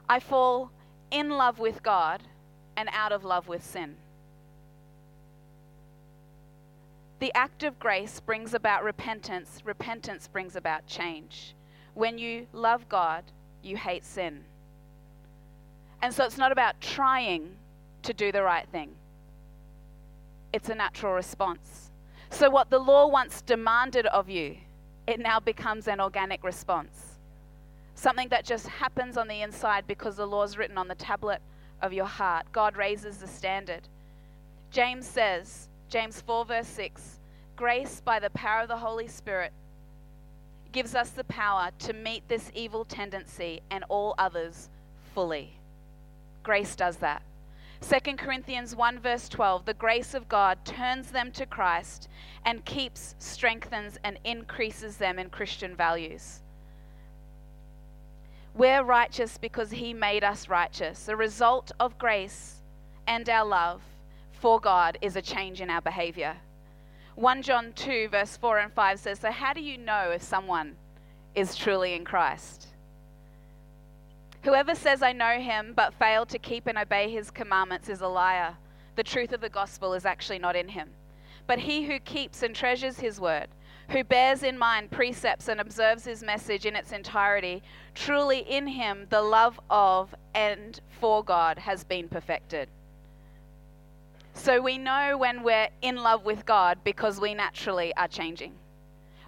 I 0.07 0.19
fall 0.19 0.71
in 1.12 1.29
love 1.29 1.60
with 1.60 1.83
God 1.83 2.23
and 2.75 2.88
out 2.93 3.12
of 3.12 3.25
love 3.25 3.47
with 3.47 3.63
sin. 3.65 3.95
The 7.19 7.33
act 7.33 7.63
of 7.63 7.79
grace 7.79 8.19
brings 8.19 8.53
about 8.53 8.83
repentance, 8.83 9.62
repentance 9.65 10.27
brings 10.27 10.55
about 10.55 10.86
change. 10.86 11.55
When 11.95 12.19
you 12.19 12.45
love 12.53 12.88
God, 12.88 13.23
you 13.63 13.75
hate 13.75 14.05
sin. 14.05 14.43
And 16.01 16.13
so 16.13 16.25
it's 16.25 16.38
not 16.38 16.51
about 16.51 16.79
trying 16.79 17.55
to 18.03 18.13
do 18.13 18.31
the 18.31 18.43
right 18.43 18.67
thing. 18.69 18.91
It's 20.53 20.69
a 20.69 20.75
natural 20.75 21.13
response. 21.13 21.91
So, 22.29 22.49
what 22.49 22.69
the 22.69 22.79
law 22.79 23.07
once 23.07 23.41
demanded 23.41 24.05
of 24.07 24.29
you, 24.29 24.57
it 25.07 25.19
now 25.19 25.39
becomes 25.39 25.88
an 25.88 26.01
organic 26.01 26.43
response. 26.43 27.19
Something 27.95 28.29
that 28.29 28.45
just 28.45 28.67
happens 28.67 29.17
on 29.17 29.27
the 29.27 29.41
inside 29.41 29.86
because 29.88 30.17
the 30.17 30.27
law 30.27 30.43
is 30.43 30.57
written 30.57 30.77
on 30.77 30.88
the 30.88 30.95
tablet 30.95 31.41
of 31.81 31.93
your 31.93 32.05
heart. 32.05 32.45
God 32.51 32.77
raises 32.77 33.17
the 33.17 33.27
standard. 33.27 33.88
James 34.71 35.07
says, 35.07 35.69
James 35.89 36.21
4, 36.21 36.45
verse 36.45 36.67
6, 36.67 37.19
grace 37.55 38.01
by 38.03 38.19
the 38.19 38.29
power 38.31 38.62
of 38.62 38.67
the 38.67 38.77
Holy 38.77 39.07
Spirit 39.07 39.53
gives 40.71 40.93
us 40.93 41.10
the 41.12 41.23
power 41.23 41.71
to 41.79 41.93
meet 41.93 42.27
this 42.27 42.51
evil 42.53 42.86
tendency 42.86 43.62
and 43.71 43.83
all 43.89 44.13
others 44.17 44.69
fully. 45.15 45.53
Grace 46.43 46.75
does 46.75 46.97
that. 46.97 47.23
2 47.81 48.15
Corinthians 48.15 48.75
1, 48.75 48.99
verse 48.99 49.29
12 49.29 49.65
the 49.65 49.73
grace 49.73 50.13
of 50.13 50.27
God 50.27 50.57
turns 50.65 51.11
them 51.11 51.31
to 51.33 51.45
Christ 51.45 52.09
and 52.45 52.65
keeps, 52.65 53.15
strengthens, 53.19 53.97
and 54.03 54.19
increases 54.23 54.97
them 54.97 55.19
in 55.19 55.29
Christian 55.29 55.75
values. 55.75 56.41
We're 58.55 58.83
righteous 58.83 59.37
because 59.37 59.69
He 59.69 59.93
made 59.93 60.23
us 60.23 60.49
righteous. 60.49 61.05
The 61.05 61.15
result 61.15 61.71
of 61.79 61.97
grace 61.99 62.55
and 63.05 63.29
our 63.29 63.45
love 63.45 63.81
for 64.31 64.59
God 64.59 64.97
is 65.01 65.15
a 65.15 65.21
change 65.21 65.61
in 65.61 65.69
our 65.69 65.81
behavior. 65.81 66.35
1 67.15 67.41
John 67.41 67.73
2, 67.73 68.09
verse 68.09 68.37
4 68.37 68.59
and 68.59 68.73
5 68.73 68.99
says, 68.99 69.19
So, 69.19 69.31
how 69.31 69.53
do 69.53 69.61
you 69.61 69.77
know 69.77 70.11
if 70.11 70.21
someone 70.21 70.75
is 71.35 71.55
truly 71.55 71.93
in 71.93 72.05
Christ? 72.05 72.67
Whoever 74.47 74.75
says, 74.75 75.03
I 75.03 75.12
know 75.12 75.41
him, 75.41 75.73
but 75.75 75.93
fail 75.95 76.25
to 76.27 76.39
keep 76.39 76.67
and 76.67 76.77
obey 76.77 77.12
his 77.12 77.29
commandments 77.29 77.89
is 77.89 77.99
a 77.99 78.07
liar. 78.07 78.55
The 78.95 79.03
truth 79.03 79.33
of 79.33 79.41
the 79.41 79.49
gospel 79.49 79.93
is 79.93 80.05
actually 80.05 80.39
not 80.39 80.55
in 80.55 80.69
him. 80.69 80.91
But 81.47 81.60
he 81.60 81.83
who 81.83 81.99
keeps 81.99 82.43
and 82.43 82.55
treasures 82.55 82.97
his 82.97 83.19
word, 83.19 83.49
who 83.89 84.05
bears 84.05 84.43
in 84.43 84.57
mind 84.57 84.89
precepts 84.89 85.49
and 85.49 85.60
observes 85.60 86.05
his 86.05 86.23
message 86.23 86.65
in 86.65 86.77
its 86.77 86.93
entirety, 86.93 87.62
truly 87.93 88.39
in 88.39 88.67
him 88.67 89.05
the 89.10 89.21
love 89.21 89.60
of 89.69 90.15
and 90.33 90.79
for 91.01 91.25
God 91.25 91.57
has 91.57 91.83
been 91.83 92.07
perfected. 92.07 92.69
So 94.33 94.62
we 94.62 94.77
know 94.77 95.17
when 95.17 95.43
we're 95.43 95.67
in 95.81 95.97
love 95.97 96.23
with 96.23 96.45
God 96.45 96.77
because 96.86 97.19
we 97.19 97.33
naturally 97.33 97.93
are 97.97 98.07
changing. 98.07 98.53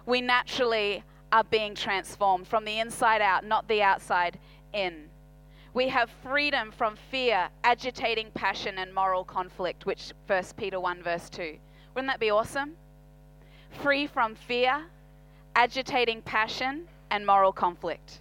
We 0.06 0.22
naturally 0.22 1.04
are 1.30 1.44
being 1.44 1.74
transformed 1.74 2.48
from 2.48 2.64
the 2.64 2.78
inside 2.78 3.20
out, 3.20 3.44
not 3.44 3.68
the 3.68 3.82
outside 3.82 4.38
in. 4.72 5.09
We 5.72 5.88
have 5.88 6.10
freedom 6.24 6.72
from 6.72 6.96
fear, 6.96 7.48
agitating 7.62 8.32
passion, 8.32 8.76
and 8.78 8.92
moral 8.92 9.22
conflict, 9.22 9.86
which 9.86 10.12
1 10.26 10.42
Peter 10.56 10.80
1, 10.80 11.02
verse 11.02 11.30
2. 11.30 11.56
Wouldn't 11.94 12.10
that 12.10 12.18
be 12.18 12.30
awesome? 12.30 12.72
Free 13.80 14.08
from 14.08 14.34
fear, 14.34 14.82
agitating 15.54 16.22
passion, 16.22 16.88
and 17.10 17.24
moral 17.24 17.52
conflict. 17.52 18.18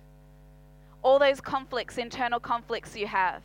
All 1.01 1.17
those 1.17 1.41
conflicts, 1.41 1.97
internal 1.97 2.39
conflicts 2.39 2.95
you 2.95 3.07
have. 3.07 3.41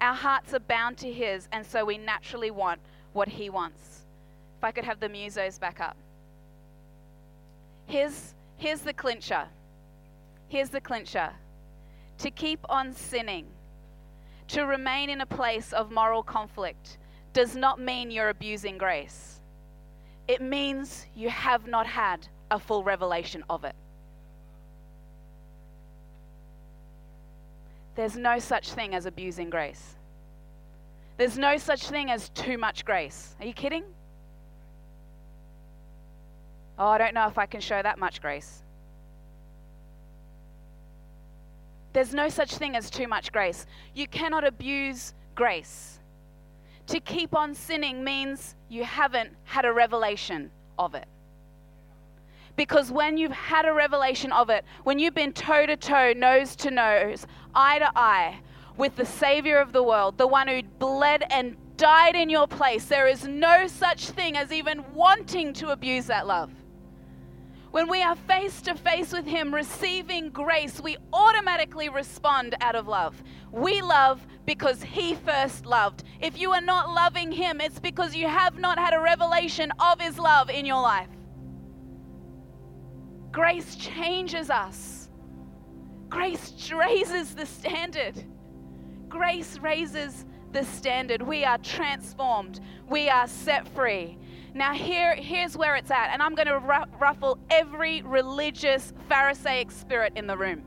Our 0.00 0.14
hearts 0.14 0.54
are 0.54 0.60
bound 0.60 0.96
to 0.98 1.12
His, 1.12 1.48
and 1.52 1.66
so 1.66 1.84
we 1.84 1.98
naturally 1.98 2.50
want 2.50 2.80
what 3.12 3.28
He 3.28 3.50
wants. 3.50 4.00
If 4.58 4.64
I 4.64 4.70
could 4.72 4.84
have 4.84 4.98
the 4.98 5.08
musos 5.08 5.60
back 5.60 5.78
up. 5.78 5.96
Here's, 7.86 8.32
here's 8.56 8.80
the 8.80 8.94
clincher. 8.94 9.44
Here's 10.48 10.70
the 10.70 10.80
clincher. 10.80 11.32
To 12.22 12.30
keep 12.30 12.60
on 12.68 12.92
sinning, 12.92 13.48
to 14.46 14.62
remain 14.62 15.10
in 15.10 15.22
a 15.22 15.26
place 15.26 15.72
of 15.72 15.90
moral 15.90 16.22
conflict, 16.22 16.98
does 17.32 17.56
not 17.56 17.80
mean 17.80 18.12
you're 18.12 18.28
abusing 18.28 18.78
grace. 18.78 19.40
It 20.28 20.40
means 20.40 21.04
you 21.16 21.30
have 21.30 21.66
not 21.66 21.84
had 21.84 22.28
a 22.48 22.60
full 22.60 22.84
revelation 22.84 23.42
of 23.50 23.64
it. 23.64 23.74
There's 27.96 28.16
no 28.16 28.38
such 28.38 28.70
thing 28.70 28.94
as 28.94 29.04
abusing 29.04 29.50
grace. 29.50 29.96
There's 31.16 31.36
no 31.36 31.56
such 31.56 31.88
thing 31.88 32.08
as 32.08 32.28
too 32.28 32.56
much 32.56 32.84
grace. 32.84 33.34
Are 33.40 33.46
you 33.46 33.52
kidding? 33.52 33.82
Oh, 36.78 36.86
I 36.86 36.98
don't 36.98 37.14
know 37.14 37.26
if 37.26 37.36
I 37.36 37.46
can 37.46 37.60
show 37.60 37.82
that 37.82 37.98
much 37.98 38.22
grace. 38.22 38.62
There's 41.92 42.14
no 42.14 42.28
such 42.28 42.56
thing 42.56 42.76
as 42.76 42.90
too 42.90 43.06
much 43.06 43.32
grace. 43.32 43.66
You 43.94 44.06
cannot 44.06 44.44
abuse 44.44 45.14
grace. 45.34 45.98
To 46.88 47.00
keep 47.00 47.34
on 47.34 47.54
sinning 47.54 48.02
means 48.02 48.54
you 48.68 48.84
haven't 48.84 49.30
had 49.44 49.64
a 49.64 49.72
revelation 49.72 50.50
of 50.78 50.94
it. 50.94 51.06
Because 52.56 52.90
when 52.90 53.16
you've 53.16 53.32
had 53.32 53.64
a 53.64 53.72
revelation 53.72 54.32
of 54.32 54.50
it, 54.50 54.64
when 54.84 54.98
you've 54.98 55.14
been 55.14 55.32
toe 55.32 55.64
to 55.66 55.76
toe, 55.76 56.12
nose 56.14 56.54
to 56.56 56.70
nose, 56.70 57.26
eye 57.54 57.78
to 57.78 57.90
eye 57.96 58.40
with 58.76 58.96
the 58.96 59.06
Savior 59.06 59.58
of 59.58 59.72
the 59.72 59.82
world, 59.82 60.18
the 60.18 60.26
one 60.26 60.48
who 60.48 60.62
bled 60.78 61.24
and 61.30 61.56
died 61.76 62.14
in 62.14 62.28
your 62.28 62.46
place, 62.46 62.86
there 62.86 63.08
is 63.08 63.26
no 63.26 63.66
such 63.66 64.10
thing 64.10 64.36
as 64.36 64.52
even 64.52 64.84
wanting 64.94 65.52
to 65.54 65.70
abuse 65.70 66.06
that 66.06 66.26
love. 66.26 66.50
When 67.72 67.88
we 67.88 68.02
are 68.02 68.14
face 68.14 68.60
to 68.62 68.74
face 68.74 69.14
with 69.14 69.24
Him, 69.24 69.54
receiving 69.54 70.28
grace, 70.28 70.78
we 70.78 70.98
automatically 71.10 71.88
respond 71.88 72.54
out 72.60 72.74
of 72.74 72.86
love. 72.86 73.22
We 73.50 73.80
love 73.80 74.26
because 74.44 74.82
He 74.82 75.14
first 75.14 75.64
loved. 75.64 76.04
If 76.20 76.38
you 76.38 76.52
are 76.52 76.60
not 76.60 76.92
loving 76.92 77.32
Him, 77.32 77.62
it's 77.62 77.80
because 77.80 78.14
you 78.14 78.28
have 78.28 78.58
not 78.58 78.78
had 78.78 78.92
a 78.92 79.00
revelation 79.00 79.72
of 79.80 79.98
His 80.02 80.18
love 80.18 80.50
in 80.50 80.66
your 80.66 80.82
life. 80.82 81.08
Grace 83.30 83.74
changes 83.76 84.50
us, 84.50 85.08
grace 86.10 86.70
raises 86.70 87.34
the 87.34 87.46
standard. 87.46 88.22
Grace 89.08 89.58
raises 89.58 90.26
the 90.52 90.62
standard. 90.64 91.22
We 91.22 91.46
are 91.46 91.56
transformed, 91.56 92.60
we 92.86 93.08
are 93.08 93.26
set 93.26 93.66
free. 93.68 94.18
Now, 94.54 94.74
here, 94.74 95.14
here's 95.14 95.56
where 95.56 95.76
it's 95.76 95.90
at, 95.90 96.10
and 96.12 96.22
I'm 96.22 96.34
going 96.34 96.48
to 96.48 96.58
ruffle 96.58 97.38
every 97.50 98.02
religious 98.02 98.92
Pharisaic 99.08 99.70
spirit 99.70 100.12
in 100.14 100.26
the 100.26 100.36
room. 100.36 100.62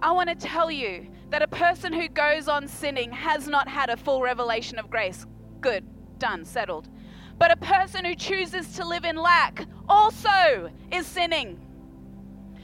I 0.00 0.10
want 0.10 0.28
to 0.28 0.34
tell 0.34 0.70
you 0.70 1.06
that 1.30 1.42
a 1.42 1.48
person 1.48 1.92
who 1.92 2.08
goes 2.08 2.48
on 2.48 2.66
sinning 2.66 3.12
has 3.12 3.46
not 3.46 3.68
had 3.68 3.88
a 3.88 3.96
full 3.96 4.20
revelation 4.20 4.78
of 4.78 4.90
grace. 4.90 5.26
Good, 5.60 5.84
done, 6.18 6.44
settled. 6.44 6.88
But 7.38 7.52
a 7.52 7.56
person 7.56 8.04
who 8.04 8.14
chooses 8.16 8.72
to 8.74 8.86
live 8.86 9.04
in 9.04 9.16
lack 9.16 9.64
also 9.88 10.70
is 10.90 11.06
sinning. 11.06 11.60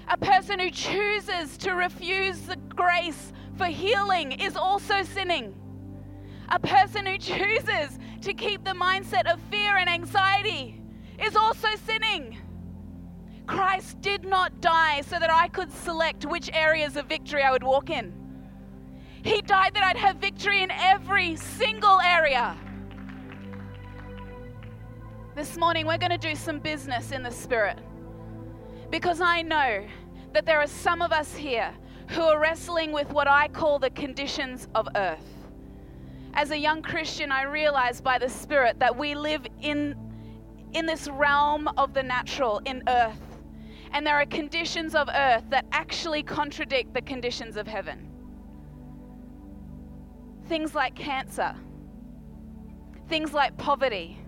A 0.09 0.17
person 0.17 0.59
who 0.59 0.71
chooses 0.71 1.57
to 1.59 1.73
refuse 1.73 2.41
the 2.41 2.57
grace 2.57 3.33
for 3.57 3.67
healing 3.67 4.33
is 4.33 4.57
also 4.57 5.03
sinning. 5.05 5.55
A 6.55 6.59
person 6.59 7.07
who 7.07 7.17
chooses 7.17 7.99
to 8.21 8.35
keep 8.35 8.63
the 8.63 8.73
mindset 8.73 9.27
of 9.33 9.41
fear 9.51 9.79
and 9.79 9.89
anxiety 9.89 10.83
is 11.19 11.35
also 11.35 11.69
sinning. 11.87 12.37
Christ 13.47 14.03
did 14.03 14.27
not 14.27 14.61
die 14.61 15.01
so 15.01 15.19
that 15.19 15.33
I 15.33 15.49
could 15.49 15.73
select 15.73 16.27
which 16.27 16.51
areas 16.53 16.99
of 16.99 17.07
victory 17.07 17.43
I 17.43 17.51
would 17.53 17.63
walk 17.63 17.89
in. 17.89 18.13
He 19.25 19.41
died 19.41 19.73
that 19.73 19.83
I'd 19.83 19.97
have 19.97 20.17
victory 20.17 20.63
in 20.63 20.71
every 20.71 21.37
single 21.37 21.99
area. 22.03 22.55
This 25.35 25.57
morning, 25.57 25.87
we're 25.87 25.97
going 25.97 26.11
to 26.11 26.19
do 26.19 26.35
some 26.35 26.59
business 26.59 27.13
in 27.13 27.23
the 27.23 27.31
Spirit 27.31 27.79
because 28.91 29.23
I 29.23 29.41
know 29.41 29.87
that 30.35 30.45
there 30.45 30.59
are 30.59 30.67
some 30.67 31.01
of 31.01 31.13
us 31.13 31.35
here 31.35 31.73
who 32.09 32.21
are 32.21 32.39
wrestling 32.39 32.93
with 32.93 33.11
what 33.11 33.27
I 33.27 33.49
call 33.49 33.79
the 33.79 33.89
conditions 33.89 34.69
of 34.75 34.87
earth 34.97 35.42
as 36.35 36.51
a 36.51 36.57
young 36.57 36.83
Christian, 36.83 37.31
I 37.31 37.43
realized 37.43 38.03
by 38.03 38.19
the 38.19 38.29
Spirit 38.29 38.79
that 38.79 38.97
we 38.97 39.15
live 39.15 39.47
in, 39.61 39.95
in 40.73 40.87
this 40.87 41.09
realm 41.09 41.69
of 41.77 41.93
the 41.93 42.03
natural, 42.03 42.61
in 42.65 42.83
earth. 42.89 43.21
And 43.93 44.07
there 44.07 44.17
are 44.17 44.27
conditions 44.27 44.95
of 44.95 45.09
earth 45.15 45.45
that 45.51 45.67
actually 45.73 46.23
contradict 46.23 46.95
the 46.95 47.03
conditions 47.03 47.57
of 47.57 47.67
heaven. 47.67 48.09
Things 50.49 50.75
like 50.75 50.95
cancer, 50.95 51.55
things 53.09 53.35
like 53.35 53.57
poverty, 53.59 54.19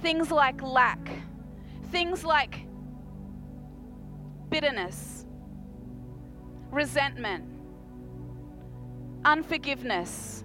things 0.00 0.30
like 0.30 0.62
lack, 0.62 1.10
things 1.90 2.24
like 2.24 2.60
bitterness, 4.50 5.26
resentment, 6.70 7.44
unforgiveness 9.24 10.44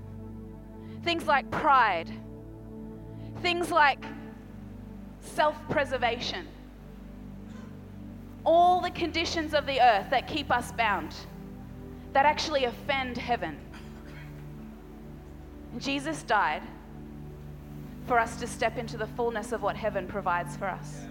Things 1.04 1.26
like 1.26 1.50
pride, 1.50 2.12
things 3.42 3.72
like 3.72 4.04
self 5.22 5.56
preservation, 5.70 6.48
all 8.46 8.82
the 8.82 8.92
conditions 8.92 9.54
of 9.54 9.66
the 9.66 9.80
earth 9.80 10.10
that 10.10 10.28
keep 10.28 10.52
us 10.52 10.72
bound, 10.74 11.16
that 12.14 12.26
actually 12.26 12.66
offend 12.66 13.18
heaven. 13.18 13.58
Jesus 15.78 16.24
died 16.24 16.64
for 18.08 18.18
us 18.18 18.38
to 18.38 18.48
step 18.48 18.78
into 18.78 18.98
the 18.98 19.06
fullness 19.08 19.52
of 19.52 19.62
what 19.62 19.76
heaven 19.76 20.08
provides 20.08 20.58
for 20.58 20.66
us. 20.66 21.02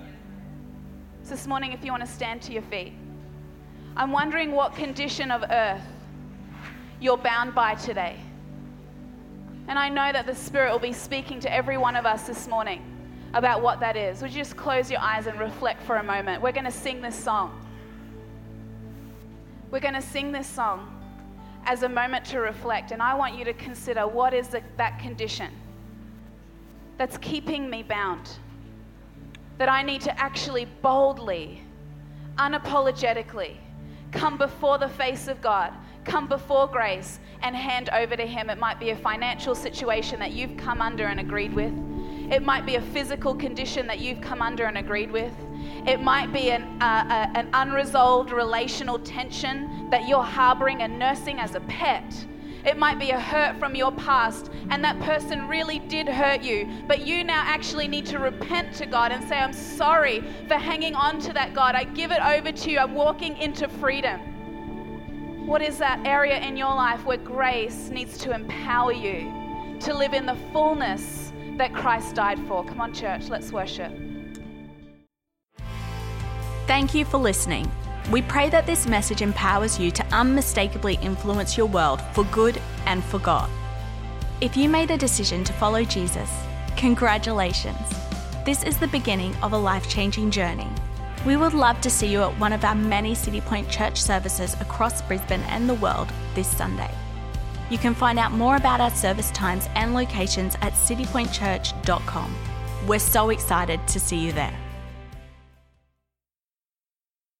So, 1.22 1.30
this 1.30 1.46
morning, 1.46 1.72
if 1.72 1.84
you 1.84 1.92
want 1.92 2.04
to 2.04 2.10
stand 2.10 2.42
to 2.42 2.52
your 2.52 2.62
feet, 2.62 2.92
I'm 3.96 4.12
wondering 4.12 4.52
what 4.52 4.74
condition 4.74 5.30
of 5.30 5.44
earth 5.48 5.82
you're 7.00 7.16
bound 7.16 7.54
by 7.54 7.74
today. 7.74 8.16
And 9.68 9.78
I 9.78 9.90
know 9.90 10.10
that 10.12 10.26
the 10.26 10.34
Spirit 10.34 10.72
will 10.72 10.78
be 10.78 10.94
speaking 10.94 11.40
to 11.40 11.52
every 11.52 11.76
one 11.76 11.94
of 11.94 12.06
us 12.06 12.26
this 12.26 12.48
morning 12.48 12.82
about 13.34 13.62
what 13.62 13.80
that 13.80 13.96
is. 13.96 14.22
Would 14.22 14.32
you 14.32 14.38
just 14.38 14.56
close 14.56 14.90
your 14.90 15.00
eyes 15.00 15.26
and 15.26 15.38
reflect 15.38 15.82
for 15.82 15.96
a 15.96 16.02
moment? 16.02 16.42
We're 16.42 16.52
going 16.52 16.64
to 16.64 16.70
sing 16.70 17.02
this 17.02 17.14
song. 17.14 17.64
We're 19.70 19.80
going 19.80 19.94
to 19.94 20.02
sing 20.02 20.32
this 20.32 20.46
song 20.46 20.94
as 21.66 21.82
a 21.82 21.88
moment 21.88 22.24
to 22.24 22.40
reflect, 22.40 22.92
and 22.92 23.02
I 23.02 23.12
want 23.12 23.36
you 23.36 23.44
to 23.44 23.52
consider 23.52 24.06
what 24.06 24.32
is 24.32 24.48
the, 24.48 24.62
that 24.78 24.98
condition 24.98 25.50
that's 26.96 27.18
keeping 27.18 27.68
me 27.68 27.82
bound. 27.82 28.30
That 29.58 29.68
I 29.68 29.82
need 29.82 30.00
to 30.02 30.18
actually 30.18 30.66
boldly, 30.82 31.60
unapologetically 32.36 33.56
come 34.12 34.38
before 34.38 34.78
the 34.78 34.88
face 34.88 35.28
of 35.28 35.42
God, 35.42 35.74
come 36.08 36.26
before 36.26 36.66
grace, 36.66 37.20
and 37.42 37.54
hand 37.54 37.90
over 37.90 38.16
to 38.16 38.26
Him. 38.26 38.50
It 38.50 38.58
might 38.58 38.80
be 38.80 38.90
a 38.90 38.96
financial 38.96 39.54
situation 39.54 40.18
that 40.18 40.32
you've 40.32 40.56
come 40.56 40.80
under 40.80 41.04
and 41.04 41.20
agreed 41.20 41.52
with. 41.52 41.72
It 42.30 42.42
might 42.42 42.66
be 42.66 42.74
a 42.74 42.80
physical 42.80 43.34
condition 43.34 43.86
that 43.86 44.00
you've 44.00 44.20
come 44.20 44.42
under 44.42 44.64
and 44.64 44.78
agreed 44.78 45.10
with. 45.10 45.32
It 45.86 46.02
might 46.02 46.32
be 46.32 46.50
an, 46.50 46.62
uh, 46.82 47.30
an 47.34 47.48
unresolved 47.52 48.32
relational 48.32 48.98
tension 48.98 49.88
that 49.90 50.08
you're 50.08 50.22
harboring 50.22 50.82
and 50.82 50.98
nursing 50.98 51.38
as 51.38 51.54
a 51.54 51.60
pet. 51.60 52.26
It 52.66 52.76
might 52.76 52.98
be 52.98 53.10
a 53.10 53.20
hurt 53.20 53.58
from 53.58 53.74
your 53.74 53.92
past, 53.92 54.50
and 54.70 54.84
that 54.84 54.98
person 55.00 55.46
really 55.46 55.78
did 55.78 56.08
hurt 56.08 56.42
you, 56.42 56.68
but 56.86 57.06
you 57.06 57.24
now 57.24 57.42
actually 57.46 57.88
need 57.88 58.04
to 58.06 58.18
repent 58.18 58.74
to 58.74 58.86
God 58.86 59.12
and 59.12 59.26
say, 59.26 59.38
I'm 59.38 59.52
sorry 59.52 60.22
for 60.48 60.54
hanging 60.54 60.94
on 60.94 61.20
to 61.20 61.32
that, 61.32 61.54
God. 61.54 61.74
I 61.74 61.84
give 61.84 62.10
it 62.10 62.20
over 62.20 62.52
to 62.52 62.70
you. 62.70 62.78
I'm 62.78 62.94
walking 62.94 63.36
into 63.38 63.68
freedom. 63.68 64.20
What 65.48 65.62
is 65.62 65.78
that 65.78 66.06
area 66.06 66.38
in 66.40 66.58
your 66.58 66.74
life 66.74 67.06
where 67.06 67.16
grace 67.16 67.88
needs 67.88 68.18
to 68.18 68.34
empower 68.34 68.92
you 68.92 69.32
to 69.80 69.94
live 69.94 70.12
in 70.12 70.26
the 70.26 70.36
fullness 70.52 71.32
that 71.56 71.72
Christ 71.72 72.14
died 72.14 72.38
for? 72.46 72.62
Come 72.66 72.82
on, 72.82 72.92
church, 72.92 73.30
let's 73.30 73.50
worship. 73.50 73.90
Thank 76.66 76.94
you 76.94 77.06
for 77.06 77.16
listening. 77.16 77.66
We 78.12 78.20
pray 78.20 78.50
that 78.50 78.66
this 78.66 78.86
message 78.86 79.22
empowers 79.22 79.80
you 79.80 79.90
to 79.92 80.04
unmistakably 80.14 80.98
influence 81.00 81.56
your 81.56 81.66
world 81.66 82.02
for 82.12 82.24
good 82.24 82.60
and 82.84 83.02
for 83.02 83.18
God. 83.18 83.48
If 84.42 84.54
you 84.54 84.68
made 84.68 84.90
a 84.90 84.98
decision 84.98 85.44
to 85.44 85.54
follow 85.54 85.82
Jesus, 85.82 86.30
congratulations. 86.76 87.88
This 88.44 88.62
is 88.64 88.76
the 88.76 88.88
beginning 88.88 89.34
of 89.36 89.54
a 89.54 89.58
life 89.58 89.88
changing 89.88 90.30
journey. 90.30 90.68
We 91.26 91.36
would 91.36 91.52
love 91.52 91.80
to 91.80 91.90
see 91.90 92.06
you 92.06 92.22
at 92.22 92.38
one 92.38 92.52
of 92.52 92.64
our 92.64 92.74
many 92.74 93.14
City 93.14 93.40
Point 93.40 93.68
church 93.68 94.00
services 94.00 94.54
across 94.60 95.02
Brisbane 95.02 95.42
and 95.42 95.68
the 95.68 95.74
world 95.74 96.08
this 96.34 96.48
Sunday. 96.48 96.90
You 97.70 97.78
can 97.78 97.94
find 97.94 98.18
out 98.18 98.32
more 98.32 98.56
about 98.56 98.80
our 98.80 98.90
service 98.90 99.30
times 99.32 99.68
and 99.74 99.94
locations 99.94 100.54
at 100.62 100.72
citypointchurch.com. 100.72 102.34
We're 102.86 102.98
so 102.98 103.30
excited 103.30 103.86
to 103.88 104.00
see 104.00 104.16
you 104.16 104.32
there. 104.32 104.54